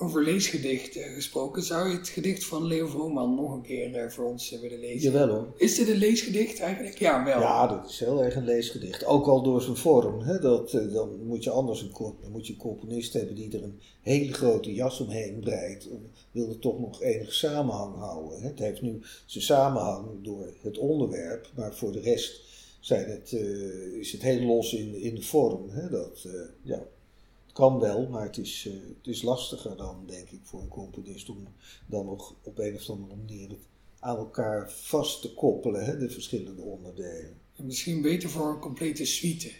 [0.00, 4.24] over leesgedichten gesproken, zou je het gedicht van Leo Vrooman nog een keer eh, voor
[4.24, 5.12] ons eh, willen lezen?
[5.12, 5.52] jawel hoor.
[5.56, 6.98] Is dit een leesgedicht eigenlijk?
[6.98, 7.40] Ja, wel.
[7.40, 9.04] Ja, dat is heel erg een leesgedicht.
[9.04, 10.20] Ook al door zijn vorm.
[10.20, 10.38] Hè?
[10.38, 13.62] Dat, eh, dan moet je anders een, dan moet je een componist hebben die er
[13.62, 15.88] een hele grote jas omheen breidt.
[15.88, 18.40] Om- Wil er toch nog enige samenhang houden.
[18.40, 18.48] Hè?
[18.48, 22.40] Het heeft nu zijn samenhang door het onderwerp, maar voor de rest
[22.80, 23.32] zijn het,
[24.00, 25.68] is het heel los in, in de vorm.
[25.70, 25.88] Hè?
[25.90, 26.26] Dat,
[26.62, 26.82] ja.
[27.58, 31.28] Kan wel, maar het is, eh, het is lastiger dan, denk ik, voor een componist
[31.28, 31.46] om
[31.86, 33.58] dan nog op een of andere manier het
[33.98, 37.36] aan elkaar vast te koppelen, hè, de verschillende onderdelen.
[37.56, 39.52] Misschien beter voor een complete suite.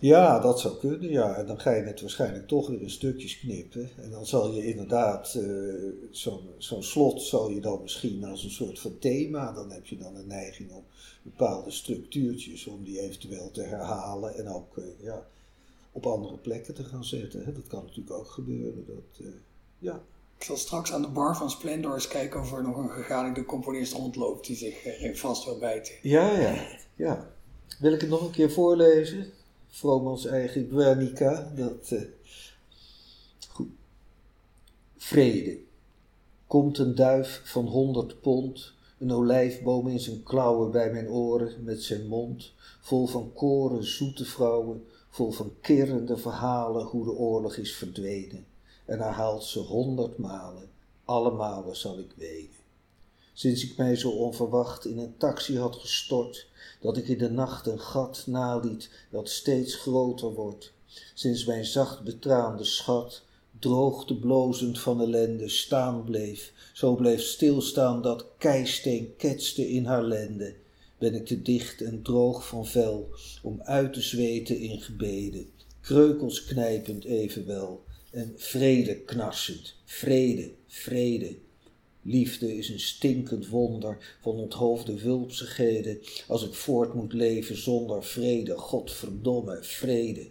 [0.00, 1.34] Ja, dat zou kunnen, ja.
[1.34, 3.90] En dan ga je het waarschijnlijk toch weer in stukjes knippen.
[3.96, 5.38] En dan zal je inderdaad,
[6.10, 9.96] zo'n zo'n slot zal je dan misschien als een soort van thema, dan heb je
[9.96, 10.84] dan een neiging om
[11.22, 15.26] bepaalde structuurtjes, om die eventueel te herhalen en ook eh, ja,
[15.98, 17.44] op andere plekken te gaan zetten.
[17.44, 17.52] Hè.
[17.52, 18.86] Dat kan natuurlijk ook gebeuren.
[18.86, 19.32] Dat, eh,
[19.78, 20.02] ja.
[20.36, 23.44] Ik zal straks aan de bar van Splendor eens kijken of er nog een gegadigde
[23.44, 25.94] componist rondloopt die zich eh, vast wil bijten.
[26.02, 27.30] Ja, ja, ja.
[27.78, 29.26] Wil ik het nog een keer voorlezen?
[29.68, 31.52] Vromans eigen Guernica.
[31.56, 32.02] Dat, eh,
[33.48, 33.68] Goed.
[34.96, 35.58] Vrede.
[36.46, 41.82] Komt een duif van honderd pond, een olijfboom in zijn klauwen bij mijn oren, met
[41.82, 44.84] zijn mond, vol van koren, zoete vrouwen,
[45.18, 48.46] vol van kirrende verhalen hoe de oorlog is verdwenen.
[48.84, 50.70] En herhaalt ze honderd malen,
[51.04, 52.56] alle malen zal ik wenen.
[53.32, 56.46] Sinds ik mij zo onverwacht in een taxi had gestort,
[56.80, 60.72] dat ik in de nacht een gat naliet dat steeds groter wordt.
[61.14, 63.22] Sinds mijn zacht betraande schat
[63.58, 70.54] droogte blozend van ellende, staan bleef, zo bleef stilstaan dat keisteen ketste in haar lende,
[70.98, 73.08] ben ik te dicht en droog van vel
[73.42, 75.46] om uit te zweten in gebeden,
[75.80, 81.36] kreukels knijpend evenwel en vrede knarsend, vrede, vrede.
[82.02, 88.56] Liefde is een stinkend wonder van onthoofde wulpsigheden, als ik voort moet leven zonder vrede,
[88.56, 90.26] godverdomme, vrede.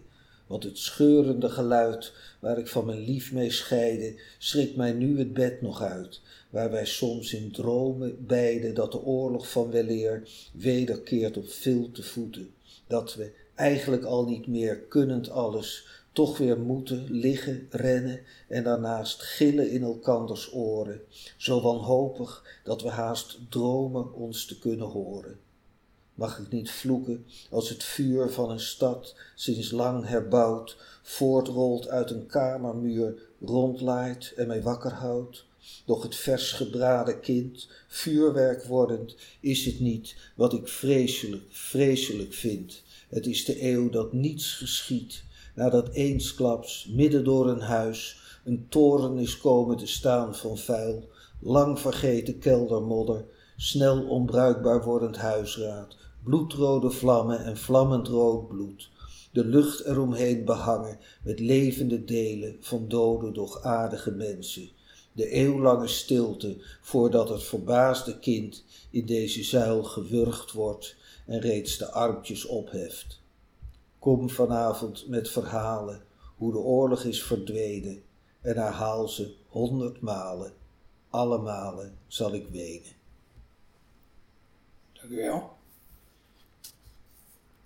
[0.48, 5.34] Want het scheurende geluid waar ik van mijn lief mee scheide, schrikt mij nu het
[5.34, 11.38] bed nog uit, waar wij soms in dromen beiden dat de oorlog van weleer wederkeert
[11.38, 12.54] op veel te voeten,
[12.88, 19.22] dat we eigenlijk al niet meer kunnend alles, toch weer moeten liggen, rennen en daarnaast
[19.22, 21.02] gillen in elkanders oren,
[21.38, 25.40] zo wanhopig dat we haast dromen ons te kunnen horen.
[26.14, 32.10] Mag ik niet vloeken als het vuur van een stad sinds lang herbouwd voortrolt uit
[32.10, 35.47] een kamermuur rondlaait en mij wakker houdt
[35.88, 42.84] doch het vers gebraden kind vuurwerk wordend is het niet wat ik vreselijk vreselijk vind.
[43.10, 45.24] Het is de eeuw dat niets geschiet
[45.56, 51.80] nadat eensklaps midden door een huis een toren is komen te staan van vuil lang
[51.80, 53.26] vergeten keldermodder
[53.58, 55.98] snel onbruikbaar wordend huisraad
[56.28, 58.90] bloedrode vlammen en vlammend rood bloed,
[59.32, 64.70] de lucht eromheen behangen met levende delen van dode doch aardige mensen,
[65.18, 71.92] de eeuwlange stilte voordat het verbaasde kind in deze zuil gewurgd wordt en reeds de
[71.92, 73.22] armpjes opheft.
[74.00, 76.04] Kom vanavond met verhalen
[76.36, 78.04] hoe de oorlog is verdwenen
[78.42, 80.54] en herhaal ze honderd malen,
[81.10, 82.92] alle malen zal ik wenen.
[84.94, 85.57] Dank u wel.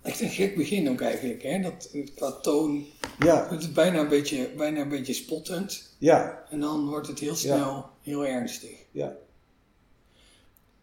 [0.02, 1.60] Echt een gek begin ook eigenlijk, hè?
[1.60, 2.86] Dat, qua toon.
[3.18, 3.48] Ja.
[3.50, 5.94] Het is bijna een beetje, bijna een beetje spottend.
[5.98, 6.44] Ja.
[6.50, 8.76] En dan wordt het heel snel heel ernstig.
[8.90, 9.16] Ja.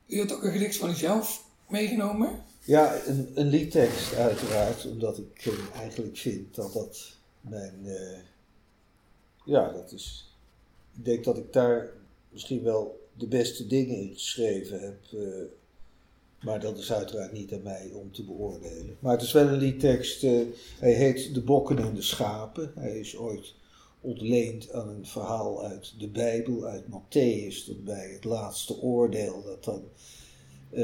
[0.07, 2.43] U had ook een gedicht van uzelf meegenomen?
[2.63, 7.79] Ja, een, een liedtekst uiteraard, omdat ik eh, eigenlijk vind dat dat mijn.
[7.85, 8.17] Uh,
[9.45, 10.33] ja, dat is.
[10.97, 11.89] Ik denk dat ik daar
[12.29, 14.97] misschien wel de beste dingen in geschreven heb.
[15.13, 15.43] Uh,
[16.41, 18.97] maar dat is uiteraard niet aan mij om te beoordelen.
[18.99, 20.23] Maar het is wel een liedtekst.
[20.23, 20.41] Uh,
[20.79, 22.71] hij heet De Bokken en de Schapen.
[22.75, 23.53] Hij is ooit
[24.01, 29.63] ontleend aan een verhaal uit de Bijbel, uit Matthäus, dat bij het laatste oordeel, dat
[29.63, 29.83] dan
[30.71, 30.79] uh,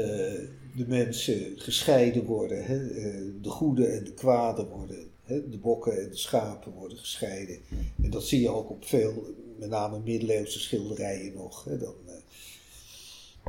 [0.76, 2.64] de mensen gescheiden worden.
[2.64, 2.80] Hè?
[2.80, 5.10] Uh, de goede en de kwade worden.
[5.22, 5.48] Hè?
[5.48, 7.58] De bokken en de schapen worden gescheiden.
[8.02, 11.64] En dat zie je ook op veel, met name middeleeuwse schilderijen nog.
[11.64, 11.78] Hè?
[11.78, 11.94] Dan,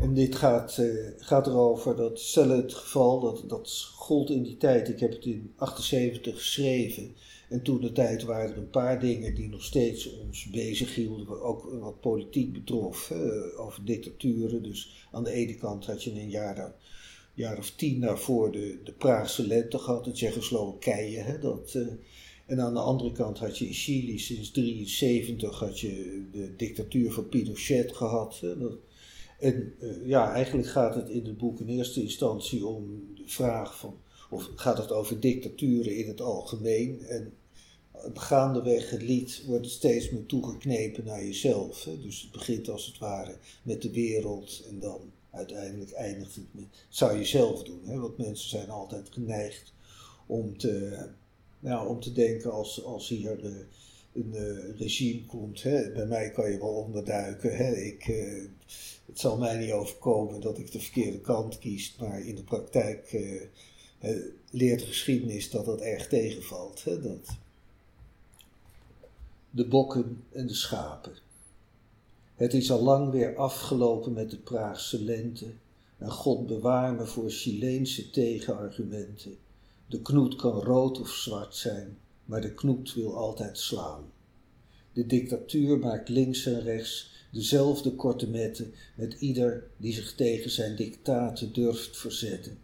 [0.02, 4.58] en dit gaat, uh, gaat erover dat, stel het geval, dat, dat gold in die
[4.58, 7.16] tijd, ik heb het in 78 geschreven.
[7.50, 11.70] En toen de tijd waren er een paar dingen die nog steeds ons bezighielden, ook
[11.80, 13.14] wat politiek betrof,
[13.58, 14.64] over dictaturen.
[14.64, 16.74] Dus aan de ene kant had je een jaar,
[17.34, 21.20] jaar of tien daarvoor de, de Praagse lente gehad, het Tsjechoslowakije.
[21.20, 21.88] Hè, dat, uh,
[22.46, 27.12] en aan de andere kant had je in Chili sinds 1973 had je de dictatuur
[27.12, 28.40] van Pinochet gehad.
[28.42, 28.78] Dat,
[29.40, 33.80] en uh, ja, eigenlijk gaat het in het boek in eerste instantie om de vraag
[33.80, 33.98] van,
[34.30, 37.02] of gaat het over dictaturen in het algemeen.
[37.02, 37.34] En
[38.14, 41.84] gaandeweg het lied wordt steeds meer toegeknepen naar jezelf.
[41.84, 42.02] Hè?
[42.02, 46.86] Dus het begint als het ware met de wereld en dan uiteindelijk eindigt het met,
[46.90, 47.82] zou je zelf doen.
[47.86, 48.00] Hè?
[48.00, 49.74] Want mensen zijn altijd geneigd
[50.26, 51.06] om te,
[51.60, 53.46] nou, om te denken als, als hier
[54.14, 55.64] een uh, regime komt.
[55.64, 55.92] Hè?
[55.92, 57.56] Bij mij kan je wel onderduiken.
[57.56, 57.76] Hè?
[57.76, 58.44] Ik, uh,
[59.08, 63.12] het zal mij niet overkomen dat ik de verkeerde kant kies, maar in de praktijk
[63.14, 63.42] uh,
[64.52, 66.84] leert de geschiedenis dat dat erg tegenvalt.
[66.84, 67.02] Hè?
[67.02, 67.36] Dat
[69.50, 71.14] de bokken en de schapen.
[72.36, 75.54] Het is al lang weer afgelopen met de Praagse lente
[75.98, 79.38] en God bewaar me voor Chileense tegenargumenten.
[79.88, 84.12] De knoet kan rood of zwart zijn, maar de knoet wil altijd slaan.
[84.94, 90.76] De dictatuur maakt links en rechts dezelfde korte metten met ieder die zich tegen zijn
[90.76, 92.58] dictaten durft verzetten.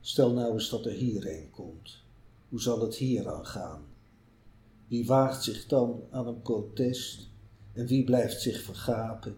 [0.00, 2.02] Stel nou eens dat er hierheen komt.
[2.48, 3.82] Hoe zal het hier aan gaan?
[4.86, 7.28] Wie waagt zich dan aan een protest
[7.72, 9.36] en wie blijft zich vergapen?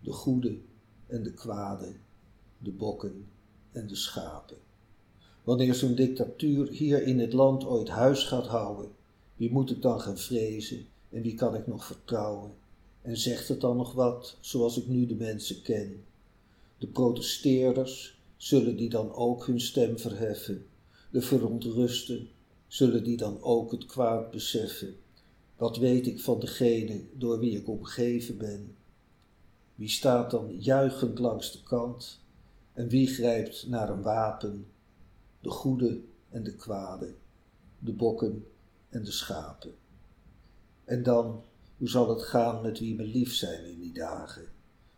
[0.00, 0.58] De goede
[1.06, 1.92] en de kwade,
[2.58, 3.26] de bokken
[3.72, 4.56] en de schapen.
[5.44, 8.90] Wanneer zo'n dictatuur hier in het land ooit huis gaat houden,
[9.36, 12.52] wie moet ik dan gaan vrezen en wie kan ik nog vertrouwen?
[13.06, 16.04] En zegt het dan nog wat, zoals ik nu de mensen ken?
[16.78, 20.66] De protesteerders, zullen die dan ook hun stem verheffen?
[21.10, 22.28] De verontrusten,
[22.66, 24.96] zullen die dan ook het kwaad beseffen?
[25.56, 28.76] Wat weet ik van degene door wie ik omgeven ben?
[29.74, 32.20] Wie staat dan juichend langs de kant
[32.72, 34.66] en wie grijpt naar een wapen?
[35.40, 37.14] De goede en de kwade,
[37.78, 38.46] de bokken
[38.88, 39.74] en de schapen.
[40.84, 41.42] En dan,
[41.76, 44.48] hoe zal het gaan met wie me lief zijn in die dagen?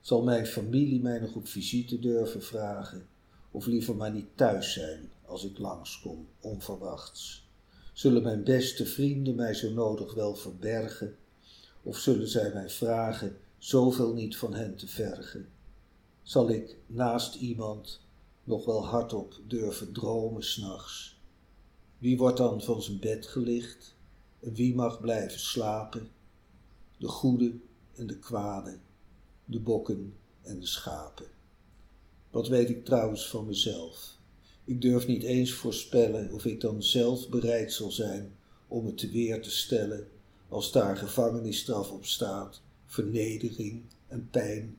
[0.00, 3.06] Zal mijn familie mij nog op visite durven vragen?
[3.50, 7.48] Of liever maar niet thuis zijn als ik langskom, onverwachts?
[7.92, 11.16] Zullen mijn beste vrienden mij zo nodig wel verbergen?
[11.82, 15.48] Of zullen zij mij vragen zoveel niet van hen te vergen?
[16.22, 18.00] Zal ik naast iemand
[18.44, 21.20] nog wel hardop durven dromen s'nachts?
[21.98, 23.94] Wie wordt dan van zijn bed gelicht
[24.40, 26.10] en wie mag blijven slapen?
[26.98, 27.52] De goede
[27.94, 28.78] en de kwade,
[29.44, 31.26] de bokken en de schapen.
[32.30, 34.16] Wat weet ik trouwens van mezelf?
[34.64, 38.32] Ik durf niet eens voorspellen of ik dan zelf bereid zal zijn
[38.68, 40.08] om het te weer te stellen
[40.48, 44.76] als daar gevangenisstraf op staat, vernedering en pijn.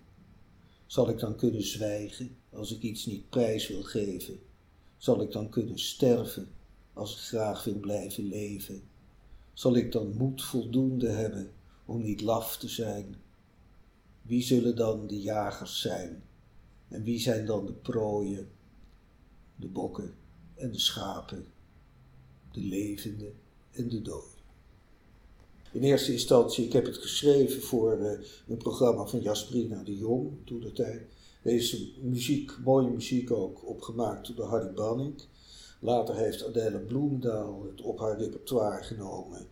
[0.85, 4.39] Zal ik dan kunnen zwijgen als ik iets niet prijs wil geven?
[4.97, 6.47] Zal ik dan kunnen sterven
[6.93, 8.81] als ik graag wil blijven leven?
[9.53, 11.51] Zal ik dan moed voldoende hebben
[11.89, 13.15] om niet laf te zijn?
[14.21, 16.23] Wie zullen dan de jagers zijn?
[16.87, 18.49] En wie zijn dan de prooien?
[19.55, 20.13] De bokken
[20.55, 21.45] en de schapen,
[22.51, 23.31] de levende
[23.71, 24.37] en de doden.
[25.71, 28.11] In eerste instantie, ik heb het geschreven voor uh,
[28.47, 31.01] een programma van Jasperina de Jong, toen de tijd.
[31.43, 35.21] Deze muziek, mooie muziek ook, opgemaakt door Harry Banning.
[35.79, 39.47] Later heeft Adele Bloemendaal het op haar repertoire genomen.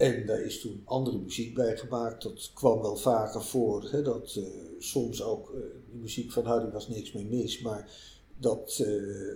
[0.00, 2.22] En daar is toen andere muziek bij gemaakt.
[2.22, 3.90] Dat kwam wel vaker voor.
[3.90, 4.44] Hè, dat uh,
[4.78, 5.60] soms ook, uh,
[5.90, 7.60] die muziek van Harry was niks meer mis.
[7.60, 7.90] Maar
[8.38, 9.34] dat, uh,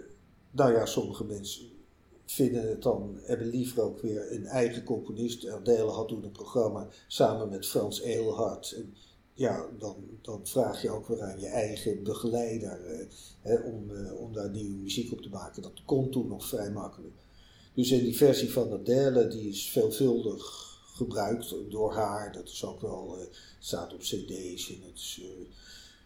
[0.50, 1.66] nou ja, sommige mensen
[2.24, 5.48] vinden het dan, hebben liever ook weer een eigen componist.
[5.48, 8.72] Adele had toen een programma samen met Frans Eelhart.
[8.72, 8.94] En
[9.32, 13.06] ja, dan, dan vraag je ook weer aan je eigen begeleider
[13.40, 15.62] hè, om, om daar nieuwe muziek op te maken.
[15.62, 17.23] Dat kon toen nog vrij makkelijk.
[17.74, 22.32] Dus in die versie van Adele, die is veelvuldig gebruikt door haar.
[22.32, 23.24] Dat is ook wel, uh,
[23.58, 25.28] staat op cd's en het is uh,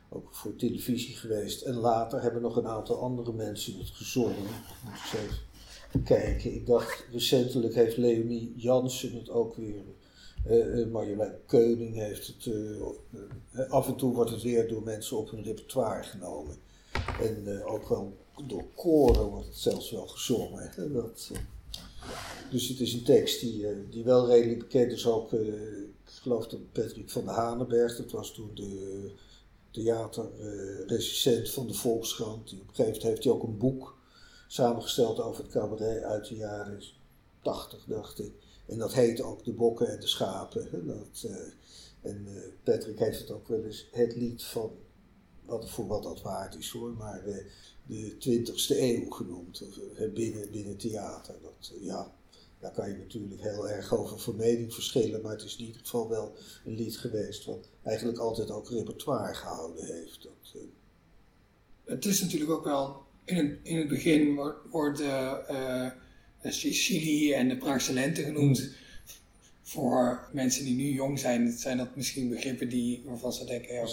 [0.08, 1.62] ook voor televisie geweest.
[1.62, 4.42] En later hebben nog een aantal andere mensen het gezongen.
[4.84, 6.54] Moet ik even kijken.
[6.54, 9.82] Ik dacht, recentelijk heeft Leonie Jansen het ook weer.
[10.50, 12.50] Uh, Marjolein Keuning heeft het.
[13.68, 16.56] af en toe wordt het weer door mensen op hun repertoire genomen.
[17.20, 20.92] En ook wel door koren wordt het zelfs wel gezongen.
[20.92, 21.30] Dat,
[22.50, 25.06] dus het is een tekst die, die wel redelijk bekend is.
[25.06, 29.10] Ook, ik geloof dat Patrick van der Hanenberg, dat was toen de
[29.70, 32.48] theaterrecensent van de Volkskrant.
[32.48, 33.98] Die op een gegeven moment heeft hij ook een boek
[34.46, 36.82] samengesteld over het cabaret uit de jaren
[37.42, 38.32] 80, dacht ik.
[38.66, 40.86] En dat heet ook De Bokken en de Schapen.
[40.86, 41.36] Dat, uh,
[42.00, 42.26] en
[42.62, 44.70] Patrick heeft het ook wel eens het lied van,
[45.44, 47.22] wat, voor wat dat waard is hoor, maar
[47.88, 49.62] de 20ste eeuw genoemd,
[50.14, 51.34] binnen, binnen theater.
[51.42, 52.12] Dat, ja,
[52.60, 55.80] daar kan je natuurlijk heel erg over van mening verschillen, maar het is in ieder
[55.80, 60.22] geval wel een lied geweest wat eigenlijk altijd ook repertoire gehouden heeft.
[60.22, 60.62] Dat, uh...
[61.84, 65.90] Het is natuurlijk ook wel, in het, in het begin worden uh,
[66.42, 68.60] Sicilië en de Praagse lente genoemd.
[68.60, 68.72] Mm.
[69.62, 73.86] Voor mensen die nu jong zijn, zijn dat misschien begrippen die, waarvan ze denken, ja,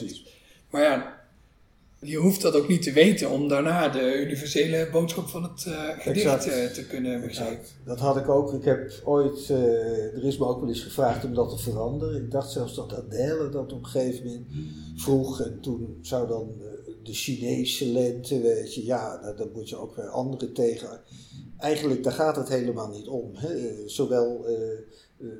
[0.69, 1.24] maar ja,
[1.99, 5.89] je hoeft dat ook niet te weten om daarna de universele boodschap van het uh,
[5.99, 7.65] gedicht uh, te kunnen begrijpen.
[7.85, 8.53] Dat had ik ook.
[8.53, 12.23] Ik heb ooit, uh, er is me ook wel eens gevraagd om dat te veranderen.
[12.23, 14.45] Ik dacht zelfs dat Adele dat op een gegeven moment
[14.95, 15.41] vroeg.
[15.41, 16.61] En toen zou dan
[17.03, 21.01] de Chinese lente, weet je, ja, nou, dan moet je ook weer andere tegen.
[21.57, 23.31] Eigenlijk, daar gaat het helemaal niet om.
[23.33, 23.87] Hè.
[23.89, 24.45] Zowel,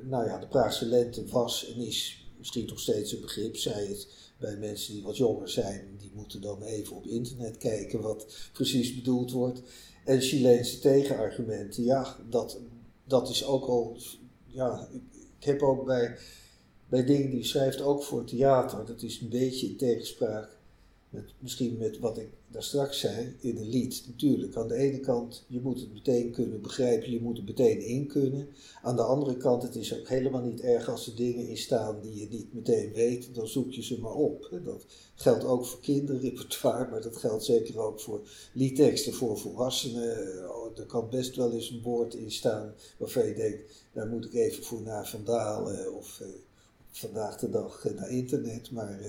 [0.02, 4.08] nou ja, de Praagse lente was en is misschien nog steeds een begrip, zij het
[4.38, 9.32] bij mensen die wat jonger zijn, moeten dan even op internet kijken wat precies bedoeld
[9.32, 9.62] wordt.
[10.04, 12.58] En Chileense tegenargumenten, ja, dat,
[13.04, 13.96] dat is ook al.
[14.46, 15.02] Ja, ik,
[15.38, 16.16] ik heb ook bij,
[16.88, 20.55] bij dingen die schrijft, ook voor theater, dat is een beetje in tegenspraak
[21.38, 24.04] misschien met wat ik daar straks zei in een lied.
[24.06, 27.80] Natuurlijk, aan de ene kant, je moet het meteen kunnen begrijpen, je moet het meteen
[27.80, 28.48] in kunnen.
[28.82, 32.00] Aan de andere kant, het is ook helemaal niet erg als er dingen in staan
[32.00, 34.60] die je niet meteen weet, dan zoek je ze maar op.
[34.64, 40.50] Dat geldt ook voor kinderrepertoire, maar dat geldt zeker ook voor liedteksten voor volwassenen.
[40.50, 44.24] Oh, er kan best wel eens een woord in staan waarvan je denkt, daar moet
[44.24, 46.28] ik even voor naar vandalen of uh,
[46.90, 49.00] vandaag de dag naar internet, maar...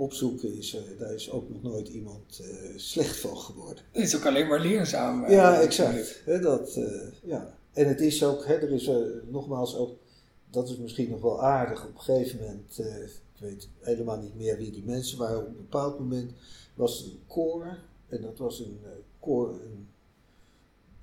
[0.00, 3.84] Opzoeken is, uh, daar is ook nog nooit iemand uh, slecht van geworden.
[3.92, 5.24] Het is ook alleen maar leerzaam.
[5.24, 6.22] Uh, ja, exact.
[6.24, 6.78] He, dat,
[7.22, 7.58] ja.
[7.72, 8.90] En het is ook, he, er is
[9.30, 9.96] nogmaals ook
[10.50, 11.86] dat is misschien nog wel aardig.
[11.86, 15.56] Op een gegeven moment, ik weet helemaal niet meer wie die mensen waren, op een
[15.56, 16.32] bepaald moment
[16.74, 17.78] was er een koor.
[18.08, 18.80] En dat was een
[19.20, 19.88] koor, een,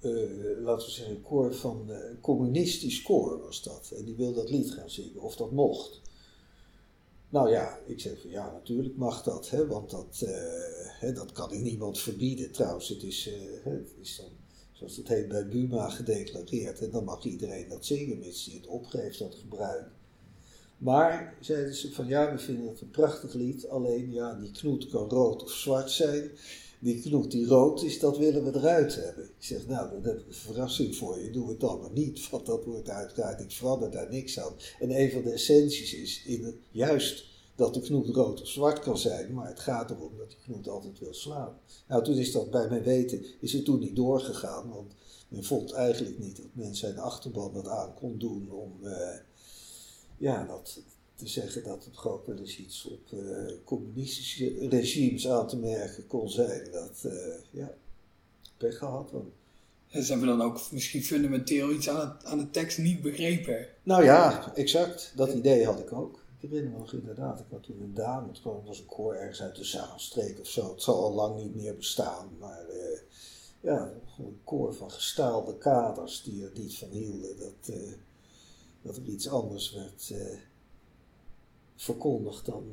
[0.02, 3.92] uh, laten we zeggen, een koor van een communistisch koor was dat.
[3.98, 6.02] En die wilde dat lied gaan zingen, of dat mocht.
[7.30, 10.24] Nou ja, ik zeg van ja, natuurlijk mag dat, hè, want dat,
[11.00, 12.52] hè, dat kan ik niemand verbieden.
[12.52, 13.30] Trouwens, het is,
[13.64, 14.38] het is dan
[14.78, 16.80] zoals het heet bij Buma, gedeclareerd.
[16.80, 19.86] En dan mag iedereen dat zingen, mits hij het opgeeft, dat gebruik.
[20.78, 24.90] Maar zeiden ze van ja, we vinden het een prachtig lied, alleen ja, die knoet
[24.90, 26.32] kan rood of zwart zijn.
[26.80, 29.24] Die knoet die rood is, dat willen we eruit hebben.
[29.24, 32.30] Ik zeg, nou, dat heb ik een verrassing voor je, doe het dan maar niet,
[32.30, 34.54] want dat wordt uiteraard, ik verander daar niks aan.
[34.80, 37.26] En een van de essenties is in juist
[37.56, 40.68] dat de knoet rood of zwart kan zijn, maar het gaat erom dat die knoet
[40.68, 41.60] altijd wil slaan.
[41.88, 44.94] Nou, toen is dat bij mijn weten, is het toen niet doorgegaan, want
[45.28, 49.10] men vond eigenlijk niet dat men zijn achterban dat aan kon doen om, uh,
[50.18, 50.80] ja, dat,
[51.18, 56.08] te zeggen dat het ook wel eens iets op uh, communistische regimes aan te merken
[56.08, 56.72] kon zijn.
[56.72, 57.14] Dat, uh,
[57.52, 57.74] ja,
[58.58, 59.32] pech gehad dan.
[59.90, 63.68] En ze hebben dan ook misschien fundamenteel iets aan, het, aan de tekst niet begrepen.
[63.84, 65.14] Nou ja, exact.
[65.16, 66.26] Dat idee had ik ook.
[66.40, 69.42] Ik herinner me nog inderdaad, ik had toen een dame, het was een koor ergens
[69.42, 70.72] uit de Zaanstreek of zo.
[70.72, 73.00] Het zal al lang niet meer bestaan, maar uh,
[73.62, 77.76] ja, een koor van gestaalde kaders die er niet van hielden dat,
[78.82, 80.14] dat er iets anders werd
[81.78, 82.64] verkondigd dan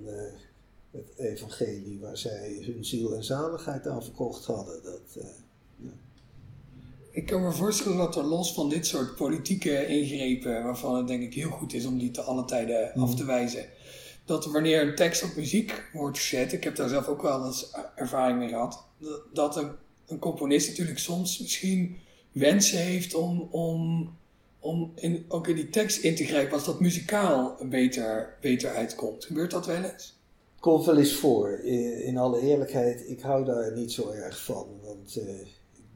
[0.91, 4.83] het evangelie waar zij hun ziel en zaligheid aan verkocht hadden.
[4.83, 5.25] Dat,
[5.77, 5.91] ja.
[7.11, 11.23] Ik kan me voorstellen dat er los van dit soort politieke ingrepen, waarvan het denk
[11.23, 13.17] ik heel goed is om die te alle tijden af mhm.
[13.17, 13.67] te wijzen,
[14.25, 17.71] dat wanneer een tekst op muziek wordt gezet, ik heb daar zelf ook wel eens
[17.95, 18.85] ervaring mee gehad,
[19.33, 19.71] dat een,
[20.07, 21.97] een componist natuurlijk soms misschien
[22.33, 24.11] wensen heeft om, om,
[24.65, 24.93] om
[25.29, 29.25] ook in die tekst in te grijpen als dat muzikaal beter, beter uitkomt.
[29.25, 30.19] Gebeurt dat wel eens?
[30.61, 31.51] Komt wel eens voor.
[31.59, 34.67] In, alle eerlijkheid, ik hou daar niet zo erg van.
[34.83, 35.25] Want uh,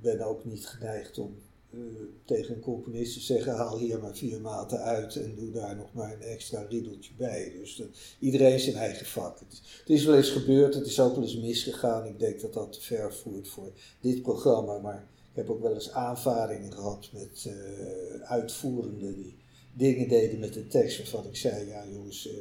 [0.01, 1.35] ben ook niet geneigd om
[1.71, 1.81] uh,
[2.25, 5.93] tegen een componist te zeggen: haal hier maar vier maten uit en doe daar nog
[5.93, 7.53] maar een extra riedeltje bij.
[7.61, 7.83] Dus
[8.19, 9.39] iedereen zijn eigen vak.
[9.39, 12.07] Het, het, is wel eens gebeurd, het is ook wel eens misgegaan.
[12.07, 14.79] Ik denk dat dat te ver voert voor dit programma.
[14.79, 19.37] Maar ik heb ook wel eens aanvaringen gehad met uh, uitvoerenden die
[19.73, 22.27] dingen deden met de tekst waarvan ik zei: ja, jongens.
[22.27, 22.33] Uh,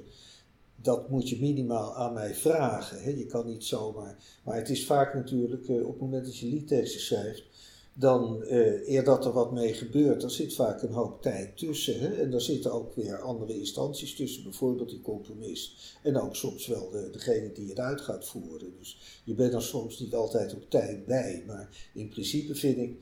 [0.81, 3.03] dat moet je minimaal aan mij vragen.
[3.03, 3.09] Hè?
[3.09, 4.39] Je kan niet zomaar.
[4.43, 7.43] Maar het is vaak natuurlijk, op het moment dat je liedteksten schrijft,
[7.99, 11.99] dan uh, eer dat er wat mee gebeurt, dan zit vaak een hoop tijd tussen.
[11.99, 12.07] Hè?
[12.07, 15.97] En daar zitten ook weer andere instanties tussen, bijvoorbeeld die componist.
[16.03, 18.73] En ook soms wel de, degene die het uit gaat voeren.
[18.79, 21.43] Dus je bent er soms niet altijd op tijd bij.
[21.47, 23.01] Maar in principe vind ik,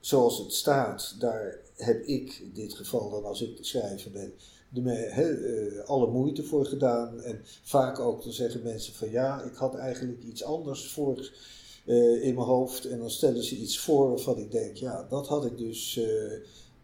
[0.00, 4.32] zoals het staat, daar heb ik in dit geval dan als ik de schrijver ben,
[4.68, 7.20] de, he, uh, alle moeite voor gedaan.
[7.20, 11.30] En vaak ook dan zeggen mensen van ja, ik had eigenlijk iets anders voor
[11.88, 12.84] uh, in mijn hoofd.
[12.84, 16.00] En dan stellen ze iets voor waarvan ik denk, ja, dat had ik dus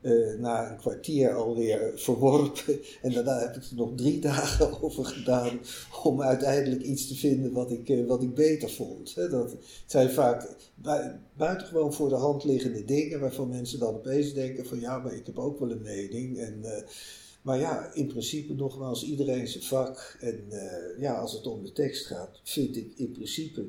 [0.03, 2.81] uh, na een kwartier alweer verworpen.
[3.03, 5.61] En daarna heb ik er nog drie dagen over gedaan
[6.03, 9.15] om uiteindelijk iets te vinden wat ik, wat ik beter vond.
[9.15, 10.57] dat zijn vaak
[11.37, 15.27] buitengewoon voor de hand liggende dingen waarvan mensen dan opeens denken van ja, maar ik
[15.27, 16.39] heb ook wel een mening.
[16.39, 16.65] En,
[17.43, 20.17] maar ja, in principe nogmaals, iedereen zijn vak.
[20.21, 20.45] En
[20.99, 23.67] ja, als het om de tekst gaat, vind ik in principe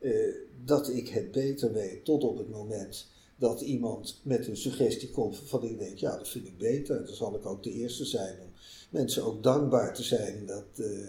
[0.00, 0.34] uh,
[0.64, 5.38] dat ik het beter weet tot op het moment dat iemand met een suggestie komt
[5.44, 7.06] van ik denk, ja, dat vind ik beter.
[7.06, 8.48] Dan zal ik ook de eerste zijn om
[8.90, 11.08] mensen ook dankbaar te zijn dat, uh,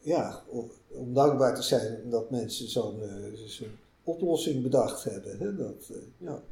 [0.00, 0.70] ja, om,
[1.12, 3.00] dankbaar te zijn dat mensen zo'n
[3.46, 3.64] zo
[4.02, 5.38] oplossing bedacht hebben.
[5.38, 5.56] Hè?
[5.56, 6.42] Dat, ja.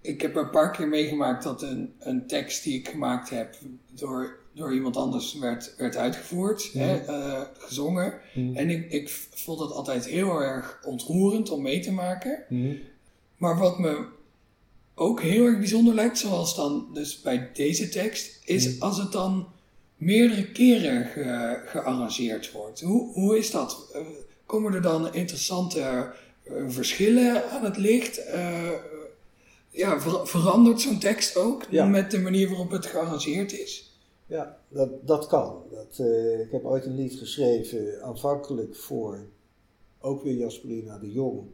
[0.00, 3.54] Ik heb een paar keer meegemaakt dat een, een tekst die ik gemaakt heb
[3.90, 8.14] door door iemand anders werd, werd uitgevoerd, hè, uh, gezongen.
[8.34, 12.44] En ik, ik vond het altijd heel erg ontroerend om mee te maken.
[13.36, 14.04] Maar wat me
[14.94, 19.48] ook heel erg bijzonder lijkt, zoals dan dus bij deze tekst, is als het dan
[19.96, 22.80] meerdere keren ge, gearrangeerd wordt.
[22.80, 23.90] Hoe, hoe is dat?
[23.94, 24.00] Uh,
[24.46, 26.12] komen er dan interessante
[26.44, 28.20] uh, verschillen aan het licht?
[29.70, 31.84] ja, ver, verandert zo'n tekst ook ja.
[31.84, 33.88] met de manier waarop het gearrangeerd is?
[34.28, 35.62] Ja, dat, dat kan.
[35.70, 39.26] Dat, uh, ik heb ooit een lied geschreven, aanvankelijk voor
[40.00, 41.46] ook weer Jasperina de Jong.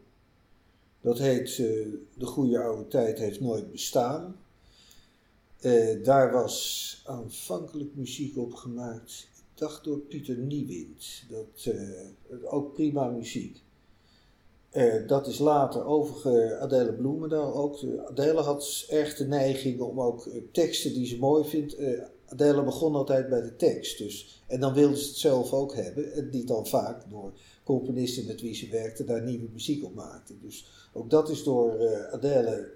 [1.01, 4.37] Dat heet uh, De Goede Oude Tijd heeft nooit bestaan.
[5.61, 11.25] Uh, daar was aanvankelijk muziek op gemaakt, ik dacht door Pieter Niewind.
[11.29, 11.75] Dat,
[12.45, 13.62] ook prima muziek.
[14.70, 17.79] Eh, dat is later over Adele Bloemendaal ook.
[18.09, 21.77] Adele had erg de neiging om ook teksten die ze mooi vindt.
[22.35, 23.99] Adele begon altijd bij de tekst.
[23.99, 26.12] Dus, en dan wilde ze het zelf ook hebben.
[26.12, 27.32] En die dan vaak door
[27.64, 30.35] componisten met wie ze werkte daar nieuwe muziek op maakte.
[30.41, 31.70] Dus ook dat is door
[32.12, 32.72] Adele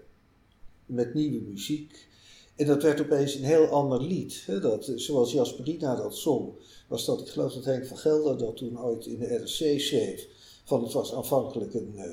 [0.87, 2.09] met nieuwe muziek.
[2.57, 4.43] En dat werd opeens een heel ander lied.
[4.47, 4.61] Hè?
[4.61, 6.53] Dat, zoals Jasperina dat zong,
[6.89, 10.27] was dat, ik geloof dat Henk van Gelder dat toen ooit in de RC schreef.
[10.65, 12.05] Van het was aanvankelijk een, uh,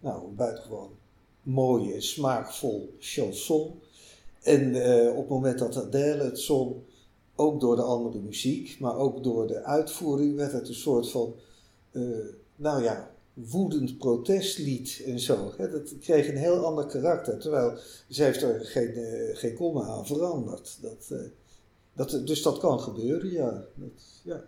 [0.00, 0.90] nou, een buitengewoon
[1.42, 3.80] mooie, smaakvol chanson.
[4.42, 6.74] En uh, op het moment dat Adele het zong,
[7.36, 11.34] ook door de andere muziek, maar ook door de uitvoering, werd het een soort van,
[11.92, 12.26] uh,
[12.56, 15.52] nou ja, woedend protestlied en zo.
[15.56, 17.38] Dat kreeg een heel ander karakter.
[17.38, 17.78] Terwijl
[18.08, 20.78] ze heeft er geen, uh, geen komma aan veranderd.
[20.80, 21.18] Dat, uh,
[21.92, 23.64] dat, dus dat kan gebeuren, ja.
[24.22, 24.44] Ja.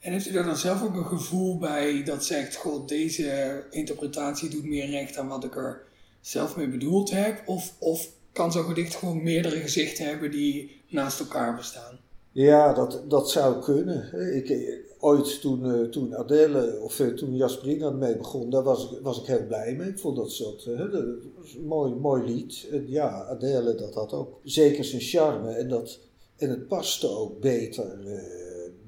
[0.00, 4.48] En heeft u daar dan zelf ook een gevoel bij dat zegt: God, deze interpretatie
[4.48, 5.82] doet meer recht aan wat ik er
[6.20, 7.48] zelf mee bedoeld heb?
[7.48, 11.98] Of, of kan zo'n gedicht gewoon meerdere gezichten hebben die naast elkaar bestaan?
[12.34, 14.12] Ja, dat, dat zou kunnen.
[14.34, 14.48] Ik,
[14.98, 19.20] ooit toen, uh, toen Adele, of uh, toen Jasperina ermee begon, daar was ik, was
[19.20, 19.88] ik heel blij mee.
[19.88, 21.32] Ik vond dat, soort, uh, dat een
[21.64, 22.66] mooi, mooi lied.
[22.70, 25.50] En ja, Adele, dat had ook zeker zijn charme.
[25.50, 26.00] En, dat,
[26.36, 27.98] en het paste ook beter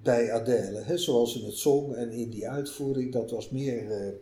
[0.03, 0.80] bij Adele.
[0.80, 3.12] Hè, zoals in het zong en in die uitvoering.
[3.12, 4.14] Dat was meer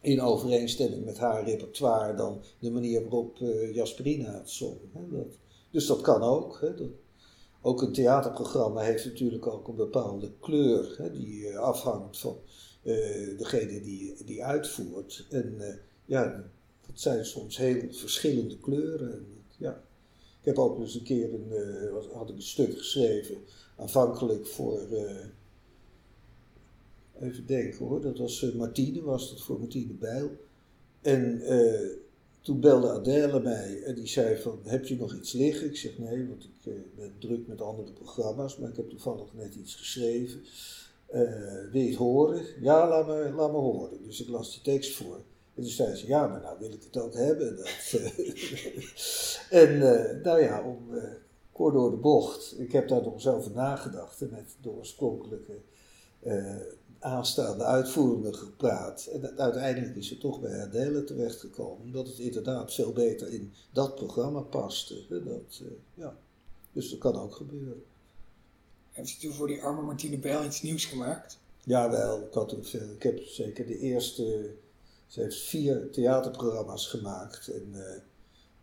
[0.00, 3.38] in overeenstemming met haar repertoire dan de manier waarop
[3.72, 4.78] Jasperina het zong.
[4.92, 5.38] Hè, dat,
[5.70, 6.58] dus dat kan ook.
[6.60, 6.88] Hè, dat,
[7.62, 12.36] ook een theaterprogramma heeft natuurlijk ook een bepaalde kleur hè, die uh, afhangt van
[12.82, 15.26] uh, degene die, die uitvoert.
[15.30, 16.50] En uh, ja,
[16.86, 19.12] dat zijn soms heel verschillende kleuren.
[19.12, 19.82] En, ja.
[20.40, 21.52] Ik heb ook eens een keer een,
[22.12, 23.36] had ik een stuk geschreven,
[23.76, 24.80] aanvankelijk voor,
[27.20, 30.30] even denken hoor, dat was Martine, was dat voor Martine Bijl.
[31.00, 31.40] En
[32.40, 35.66] toen belde Adele mij en die zei van, heb je nog iets liggen?
[35.66, 39.34] Ik zeg nee, want ik uh, ben druk met andere programma's, maar ik heb toevallig
[39.34, 40.40] net iets geschreven.
[41.14, 42.44] Uh, wil je het horen?
[42.60, 44.04] Ja, laat me, laat me horen.
[44.04, 45.16] Dus ik las die tekst voor.
[45.54, 47.56] En toen zei ze, ja, maar nou wil ik het ook hebben.
[47.56, 47.68] Dat,
[49.62, 50.78] en uh, nou ja, om
[51.52, 55.58] kort door de bocht, ik heb daar nog eens over nagedacht met de oorspronkelijke
[57.00, 59.06] aanstaande uitvoeringen gepraat.
[59.06, 63.94] En uiteindelijk is het toch bij Adele terechtgekomen, omdat het inderdaad veel beter in dat
[63.94, 65.06] programma paste.
[65.08, 66.16] Dat, uh, ja.
[66.72, 67.82] Dus dat kan ook gebeuren.
[68.90, 71.38] Heeft u toen voor die arme Martine Bijl iets nieuws gemaakt?
[71.64, 74.54] Jawel, ik, had veel, ik heb zeker de eerste.
[75.06, 77.48] Ze heeft vier theaterprogramma's gemaakt.
[77.48, 77.82] En uh,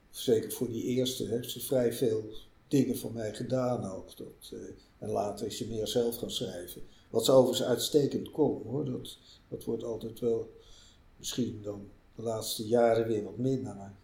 [0.09, 2.29] zeker voor die eerste heeft ze vrij veel
[2.67, 4.17] dingen van mij gedaan ook.
[4.17, 4.59] Dat, uh,
[4.97, 6.81] en later is ze meer zelf gaan schrijven.
[7.09, 8.85] Wat ze overigens uitstekend kon hoor.
[8.85, 9.17] Dat,
[9.47, 10.51] dat wordt altijd wel,
[11.17, 13.75] misschien dan de laatste jaren weer wat minder.
[13.75, 13.95] Maar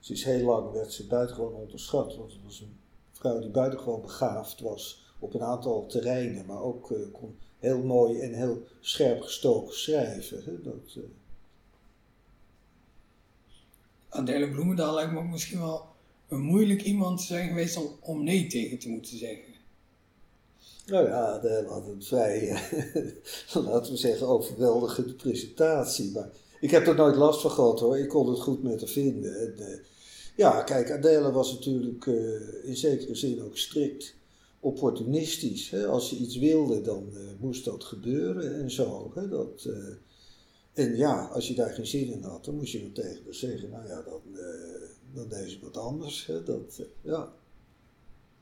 [0.00, 2.16] ze is heel lang, werd ze buitengewoon onderschat.
[2.16, 2.76] Want het was een
[3.12, 6.46] vrouw die buitengewoon begaafd was op een aantal terreinen.
[6.46, 10.44] Maar ook uh, kon heel mooi en heel scherp gestoken schrijven.
[10.44, 10.60] Hè?
[10.62, 10.96] Dat,
[14.14, 14.50] uh...
[14.50, 15.86] Bloemendaal lijkt me misschien wel
[16.28, 19.51] een moeilijk iemand zijn geweest om nee tegen te moeten zeggen.
[20.86, 22.60] Nou ja, de had een vrij,
[23.54, 26.10] laten we zeggen, overweldigende presentatie.
[26.10, 26.30] Maar
[26.60, 27.98] ik heb er nooit last van gehad hoor.
[27.98, 29.40] Ik kon het goed met haar vinden.
[29.40, 29.78] En, uh,
[30.36, 34.14] ja, kijk, Adele was natuurlijk uh, in zekere zin ook strikt
[34.60, 35.70] opportunistisch.
[35.70, 35.86] Hè?
[35.86, 39.12] Als ze iets wilde, dan uh, moest dat gebeuren en zo.
[39.14, 39.28] Hè?
[39.28, 39.68] Dat,
[40.72, 43.34] en ja, als je daar geen zin in had, dan moest je dan tegen haar
[43.34, 44.20] zeggen: Nou ja, dan,
[45.14, 46.26] dan deed ze wat anders.
[46.26, 46.42] Hè?
[46.42, 47.32] Dat, ja.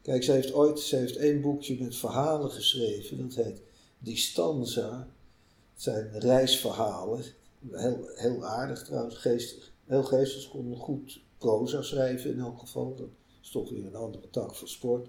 [0.03, 3.19] Kijk, ze heeft ooit ze heeft één boekje met verhalen geschreven.
[3.19, 3.61] Dat heet
[3.99, 5.09] Distanza.
[5.73, 7.23] Het zijn reisverhalen.
[7.71, 9.73] Heel, heel aardig trouwens, geestig.
[9.87, 12.95] Heel geestig, ze kon goed proza schrijven in elk geval.
[12.95, 13.09] Dat
[13.43, 15.09] is toch weer een andere tak van sport.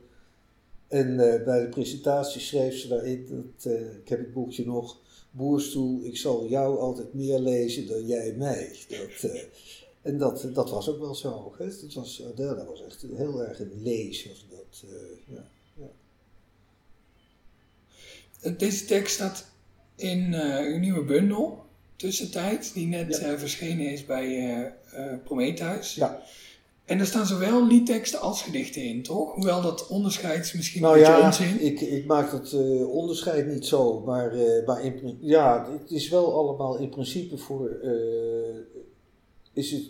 [0.88, 5.00] En uh, bij de presentatie schreef ze daarin, dat, uh, ik heb het boekje nog,
[5.32, 8.80] Boerstoel, ik zal jou altijd meer lezen dan jij mij.
[8.90, 9.42] Dat, uh,
[10.02, 11.54] en dat, dat was ook wel zo.
[11.58, 11.66] Hè?
[11.66, 14.28] Dat was, Adele was echt heel erg een lees.
[14.28, 15.44] Was dat, uh, ja,
[18.42, 18.50] ja.
[18.50, 19.46] Deze tekst staat
[19.96, 21.64] in uh, uw nieuwe bundel,
[21.96, 23.32] Tussentijd, die net ja.
[23.32, 24.74] uh, verschenen is bij
[25.24, 25.96] Prometheus.
[25.96, 26.22] Ja.
[26.86, 29.34] En er staan zowel liedteksten als gedichten in, toch?
[29.34, 31.62] Hoewel dat onderscheid misschien nou een beetje ja, onzin.
[31.62, 32.54] Ik, ik maak dat
[32.88, 34.34] onderscheid niet zo, maar,
[34.66, 37.70] maar in, ja, het is wel allemaal in principe voor
[39.54, 39.90] is het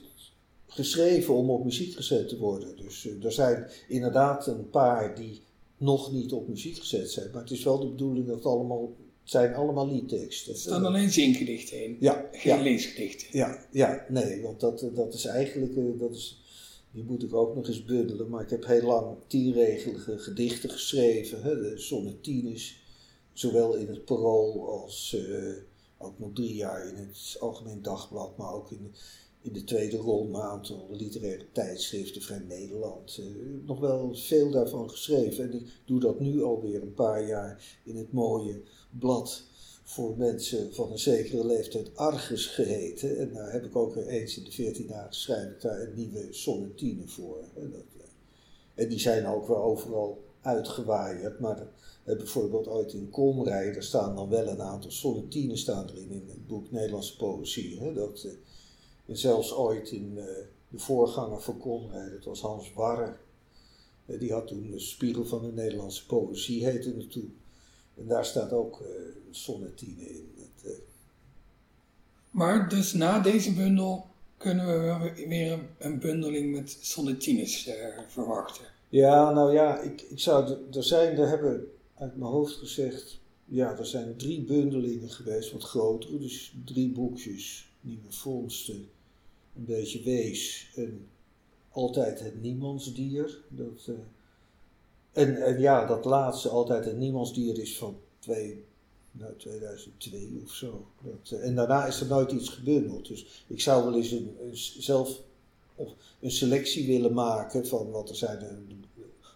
[0.67, 2.77] geschreven om op muziek gezet te worden.
[2.77, 5.41] Dus uh, er zijn inderdaad een paar die
[5.77, 7.31] nog niet op muziek gezet zijn.
[7.31, 10.53] Maar het is wel de bedoeling dat het allemaal Het zijn allemaal liedteksten.
[10.53, 12.61] Er staan alleen zingedichten in, Ja, geen ja.
[12.61, 13.27] leesgedichten.
[13.31, 16.41] Ja, ja, nee, want dat, dat is eigenlijk, eh, dat is,
[16.91, 18.29] die moet ik ook nog eens bundelen.
[18.29, 22.79] Maar ik heb heel lang tienregelige gedichten geschreven, hè, de sonnetines.
[23.33, 25.53] Zowel in het Parool als eh,
[25.97, 28.93] ook nog drie jaar in het Algemeen Dagblad, maar ook in,
[29.41, 33.15] in de tweede rol een literaire tijdschriften, Vrij Nederland.
[33.15, 37.79] Heb nog wel veel daarvan geschreven en ik doe dat nu alweer een paar jaar
[37.83, 38.61] in het mooie
[38.99, 39.43] blad
[39.83, 43.17] voor mensen van een zekere leeftijd Argus geheten.
[43.17, 46.27] En daar heb ik ook eens in de 14 dagen schrijf ik daar een nieuwe
[46.29, 47.43] sonnetine voor.
[47.55, 47.83] En, dat,
[48.75, 51.39] eh, die zijn ook wel overal uitgewaaierd.
[51.39, 51.67] Maar
[52.03, 56.47] bijvoorbeeld ooit in Komrij, daar staan dan wel een aantal sonnetines staan erin in het
[56.47, 57.79] boek Nederlandse Poëzie.
[57.79, 58.31] Hè, dat, eh,
[59.11, 60.25] en zelfs ooit in eh,
[60.67, 63.15] de voorganger van Komrij, dat was Hans Warre.
[64.05, 67.35] Eh, die had toen de Spiegel van de Nederlandse Poëzie heette het toen.
[67.97, 68.87] En daar staat ook eh,
[69.27, 70.33] een sonnetine in.
[70.63, 70.71] Eh,
[72.31, 74.05] Maar dus na deze bundel
[74.37, 77.69] kunnen we weer een, bundeling met sonnetines
[78.07, 78.65] verwachten.
[78.89, 83.77] Ja, nou ja, ik, ik zou, er zijn, er hebben uit mijn hoofd gezegd, ja,
[83.77, 88.89] er zijn drie bundelingen geweest, wat grotere, dus drie boekjes, nieuwe vondsten,
[89.55, 90.69] een beetje wees
[91.71, 93.43] altijd het niemandsdier.
[93.49, 98.65] Dat, eh, en, ja, dat laatste, altijd het niemandsdier, is van twee,
[99.11, 100.87] nou, 2002 of zo.
[101.01, 104.35] Dat, eh, en daarna is er nooit iets gebundeld, dus ik zou wel eens een,
[104.41, 105.21] een zelf
[106.19, 108.57] een selectie willen maken van, want er zijn er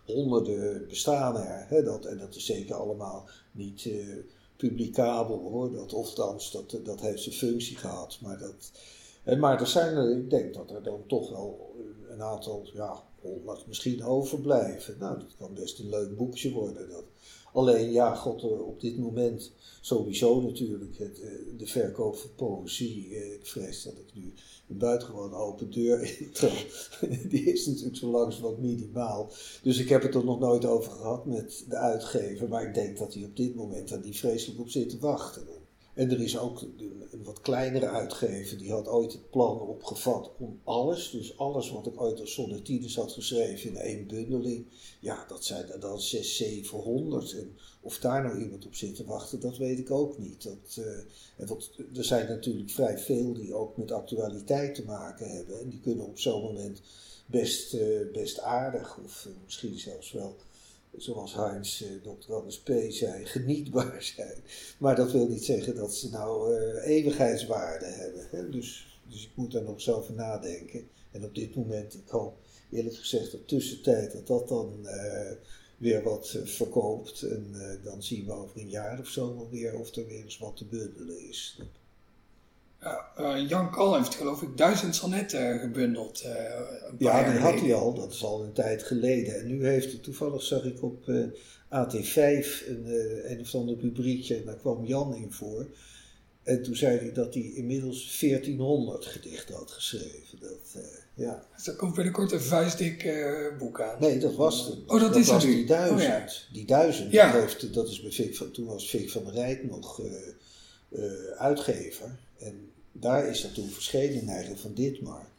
[0.06, 1.66] honderden bestaan er.
[1.68, 4.08] Hè, dat, en dat is zeker allemaal niet eh,
[4.56, 5.72] publicabel hoor.
[5.72, 6.52] Dat, of dat,
[6.84, 8.18] dat heeft zijn functie gehad.
[8.22, 8.72] Maar, dat,
[9.26, 11.74] maar er zijn ik denk dat er dan toch wel
[12.10, 13.04] een aantal, ja,
[13.68, 14.96] misschien overblijven.
[15.00, 16.90] Nou, dat kan best een leuk boekje worden.
[16.90, 17.04] Dat.
[17.54, 19.52] Alleen, ja, god, eh, op dit moment
[19.82, 23.16] sowieso natuurlijk het, eh, de verkoop van poëzie.
[23.16, 24.34] Eh, Ik vrees dat ik nu
[24.70, 26.66] een buitengewoon open deur intrap.
[27.30, 29.32] Die is natuurlijk zo langzamerhand minimaal.
[29.64, 32.50] Dus ik heb het er nog nooit over gehad met de uitgever.
[32.50, 35.48] Maar ik denk dat hij op dit moment daar die vreselijk op zit te wachten.
[35.96, 40.60] En er is ook een, wat kleinere uitgever, die had ooit het plan opgevat om
[40.64, 44.66] alles, dus alles wat ik ooit als sonnetines had geschreven in één bundeling,
[45.00, 47.34] ja, dat zijn er dan 6, 700.
[47.34, 50.44] En of daar nou iemand op zit te wachten, dat weet ik ook niet.
[50.44, 50.86] Dat,
[51.38, 55.60] en wat, er zijn natuurlijk vrij veel die ook met actualiteit te maken hebben.
[55.60, 56.82] En die kunnen op zo'n moment
[57.26, 60.36] best, eh, best aardig, of eh, misschien zelfs wel,
[60.98, 62.34] zoals Heinz, eh, Dr.
[62.34, 62.72] Anders P.
[62.90, 64.44] zei, genietbaar zijn.
[64.78, 68.28] Maar dat wil niet zeggen dat ze nou eh, eeuwigheidswaarde hebben.
[68.32, 68.50] Hè?
[68.50, 70.88] Dus, dus ik moet daar nog eens over nadenken.
[71.12, 72.38] En op dit moment, ik hoop
[72.72, 75.32] eerlijk gezegd dat tussentijd dat dat dan eh,
[75.78, 77.22] weer wat verkoopt.
[77.22, 80.38] En dan zien we over een jaar of zo wel weer of er weer eens
[80.38, 81.60] wat te bundelen is.
[82.80, 86.22] Eh, Jan Kal heeft geloof ik duizend sonnetten gebundeld.
[86.22, 86.34] eh,
[86.98, 89.40] Ja, die had hij al, dat is al een tijd geleden.
[89.40, 91.16] En nu heeft hij, toevallig zag ik op eh,
[91.70, 92.86] AT5 een,
[93.32, 95.66] een of ander rubriekje, en daar kwam Jan in voor.
[96.44, 100.40] En toen zei hij dat hij inmiddels 1400 gedichten had geschreven.
[100.40, 101.46] Dat, ja.
[101.56, 103.14] Dus er komt binnenkort een vuistdik
[103.60, 103.96] boek aan.
[104.00, 104.78] Nee, dat was het.
[104.88, 106.00] Oh, dat is was die duizend.
[106.02, 106.28] Oh, ja.
[106.54, 107.32] Die duizend, Ja.
[107.32, 110.02] dat, heeft, dat is bij Vic van, toen was Vic van der Rijt nog
[111.38, 112.16] uitgever.
[112.38, 115.30] En daar is dat toen verschenen in eigen van Ditmar.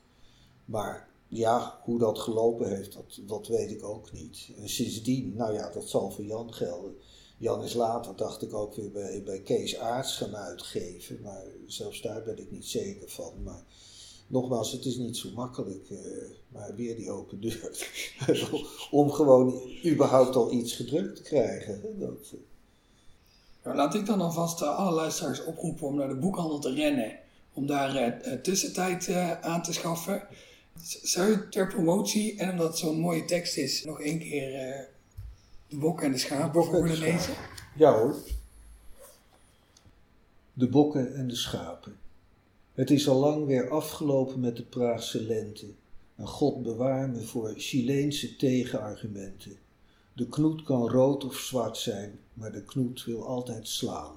[0.64, 4.48] Maar ja, hoe dat gelopen heeft, dat, dat weet ik ook niet.
[4.56, 6.94] En sindsdien, nou ja, dat zal voor Jan gelden.
[7.38, 11.20] Jan is later, dacht ik, ook weer bij, bij Kees Aarts gaan uitgeven.
[11.22, 13.42] Maar zelfs daar ben ik niet zeker van.
[13.42, 13.64] Maar
[14.26, 15.90] nogmaals, het is niet zo makkelijk.
[15.90, 15.98] eh,
[16.48, 17.90] maar weer die open deur.
[18.90, 21.98] Om gewoon überhaupt al iets gedrukt te krijgen.
[21.98, 22.32] Dat,
[23.74, 27.18] laat ik dan alvast eh, alle luisteraars oproepen om naar de boekhandel te rennen.
[27.52, 30.22] Om daar eh, eh, tussentijd aan te schaffen.
[31.02, 34.50] Zou je ter promotie, en omdat het zo'n mooie tekst is, nog één keer
[35.68, 37.14] de bok en de voor willen schapen.
[37.14, 37.34] lezen?
[37.76, 38.14] Ja hoor.
[40.52, 41.96] De bokken en de schapen.
[42.74, 45.66] Het is al lang weer afgelopen met de Praagse lente.
[46.16, 49.56] En God bewaar me voor Chileense tegenargumenten.
[50.16, 54.16] De knoet kan rood of zwart zijn, maar de knoet wil altijd slaan.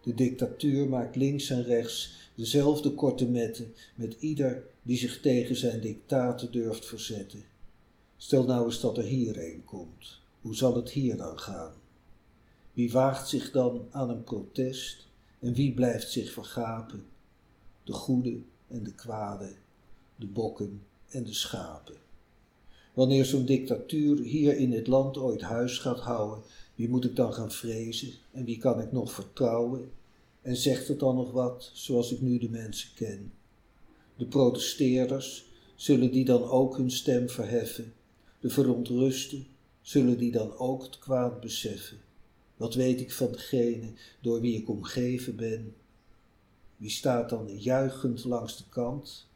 [0.00, 5.80] De dictatuur maakt links en rechts dezelfde korte metten met ieder die zich tegen zijn
[5.80, 7.44] dictaten durft verzetten.
[8.16, 10.20] Stel nou eens dat er hierheen komt.
[10.40, 11.72] Hoe zal het hier dan gaan?
[12.72, 15.06] Wie waagt zich dan aan een protest
[15.38, 17.06] en wie blijft zich vergapen?
[17.84, 18.38] De goede
[18.68, 19.52] en de kwade,
[20.16, 22.03] de bokken en de schapen.
[22.94, 26.42] Wanneer zo'n dictatuur hier in het land ooit huis gaat houden,
[26.74, 29.90] Wie moet ik dan gaan vrezen en wie kan ik nog vertrouwen?
[30.42, 33.32] En zegt het dan nog wat, zoals ik nu de mensen ken?
[34.16, 37.92] De protesteerders, zullen die dan ook hun stem verheffen?
[38.40, 39.46] De verontrusten,
[39.82, 41.98] zullen die dan ook het kwaad beseffen?
[42.56, 45.74] Wat weet ik van degene door wie ik omgeven ben?
[46.76, 49.26] Wie staat dan juichend langs de kant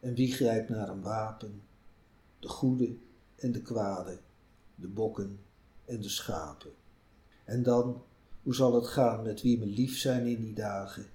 [0.00, 1.62] en wie grijpt naar een wapen?
[2.44, 2.96] De goede
[3.36, 4.18] en de kwade,
[4.74, 5.38] de bokken
[5.84, 6.70] en de schapen.
[7.44, 8.02] En dan,
[8.42, 11.06] hoe zal het gaan met wie me lief zijn in die dagen?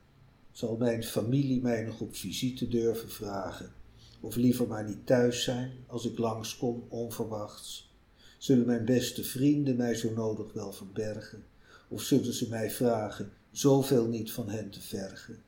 [0.52, 3.72] Zal mijn familie mij nog op visite durven vragen?
[4.20, 7.94] Of liever maar niet thuis zijn als ik langskom onverwachts?
[8.38, 11.46] Zullen mijn beste vrienden mij zo nodig wel verbergen?
[11.88, 15.44] Of zullen ze mij vragen zoveel niet van hen te vergen?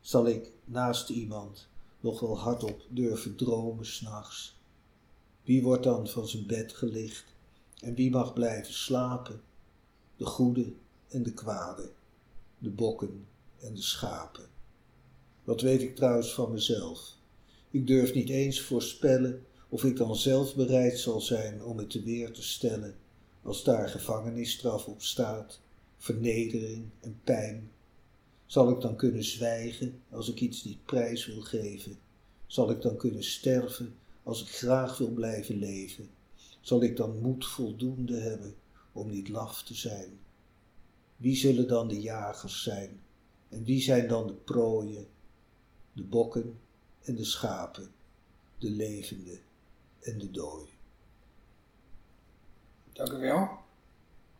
[0.00, 1.68] Zal ik naast iemand
[2.00, 4.53] nog wel hardop durven dromen s'nachts?
[5.44, 7.24] Wie wordt dan van zijn bed gelicht
[7.80, 9.40] en wie mag blijven slapen?
[10.16, 10.72] De goede
[11.08, 11.90] en de kwade,
[12.58, 13.26] de bokken
[13.60, 14.46] en de schapen.
[15.44, 17.16] Wat weet ik trouwens van mezelf?
[17.70, 22.02] Ik durf niet eens voorspellen of ik dan zelf bereid zal zijn om het te
[22.02, 22.96] weer te stellen
[23.42, 25.60] als daar gevangenisstraf op staat,
[25.96, 27.70] vernedering en pijn.
[28.46, 31.98] Zal ik dan kunnen zwijgen als ik iets niet prijs wil geven?
[32.46, 36.10] Zal ik dan kunnen sterven als ik graag wil blijven leven?
[36.60, 38.54] Zal ik dan moed voldoende hebben
[38.92, 40.18] om niet laf te zijn?
[41.16, 43.00] Wie zullen dan de jagers zijn?
[43.48, 45.06] En wie zijn dan de prooien?
[45.92, 46.58] De bokken
[47.02, 47.90] en de schapen,
[48.58, 49.40] de levende
[50.00, 50.66] en de dooi.
[52.92, 53.48] Dank u wel.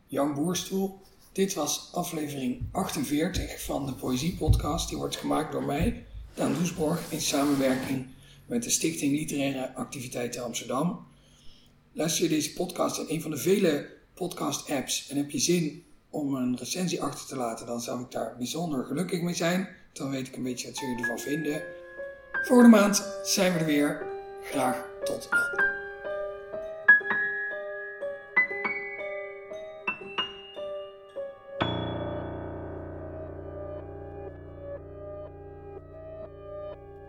[0.05, 0.99] Jan Boerstoel.
[1.31, 4.89] Dit was aflevering 48 van de Poëzie-podcast.
[4.89, 8.07] Die wordt gemaakt door mij, Daan Doesborg, in samenwerking
[8.45, 11.07] met de Stichting Literaire Activiteiten Amsterdam.
[11.91, 16.35] Luister je deze podcast in een van de vele podcast-apps en heb je zin om
[16.35, 19.67] een recensie achter te laten, dan zou ik daar bijzonder gelukkig mee zijn.
[19.93, 21.63] Dan weet ik een beetje wat jullie ervan vinden.
[22.47, 24.05] Volgende maand zijn we er weer.
[24.43, 25.74] Graag tot dan.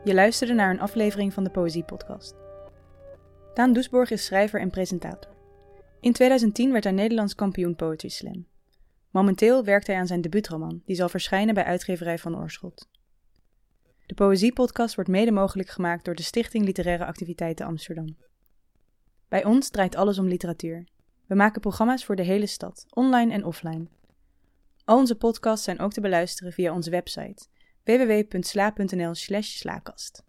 [0.07, 2.35] Je luisterde naar een aflevering van de Poëzie Podcast.
[3.55, 5.33] Daan Doesborg is schrijver en presentator.
[6.01, 8.47] In 2010 werd hij Nederlands kampioen Poetry Slam.
[9.11, 12.89] Momenteel werkt hij aan zijn debuutroman, die zal verschijnen bij uitgeverij Van Oorschot.
[14.07, 18.17] De Poëzie-podcast wordt mede mogelijk gemaakt door de Stichting Literaire Activiteiten Amsterdam.
[19.29, 20.87] Bij ons draait alles om literatuur.
[21.27, 23.87] We maken programma's voor de hele stad, online en offline.
[24.85, 27.47] Al onze podcasts zijn ook te beluisteren via onze website
[27.89, 30.23] www.sla.nl/slaakast.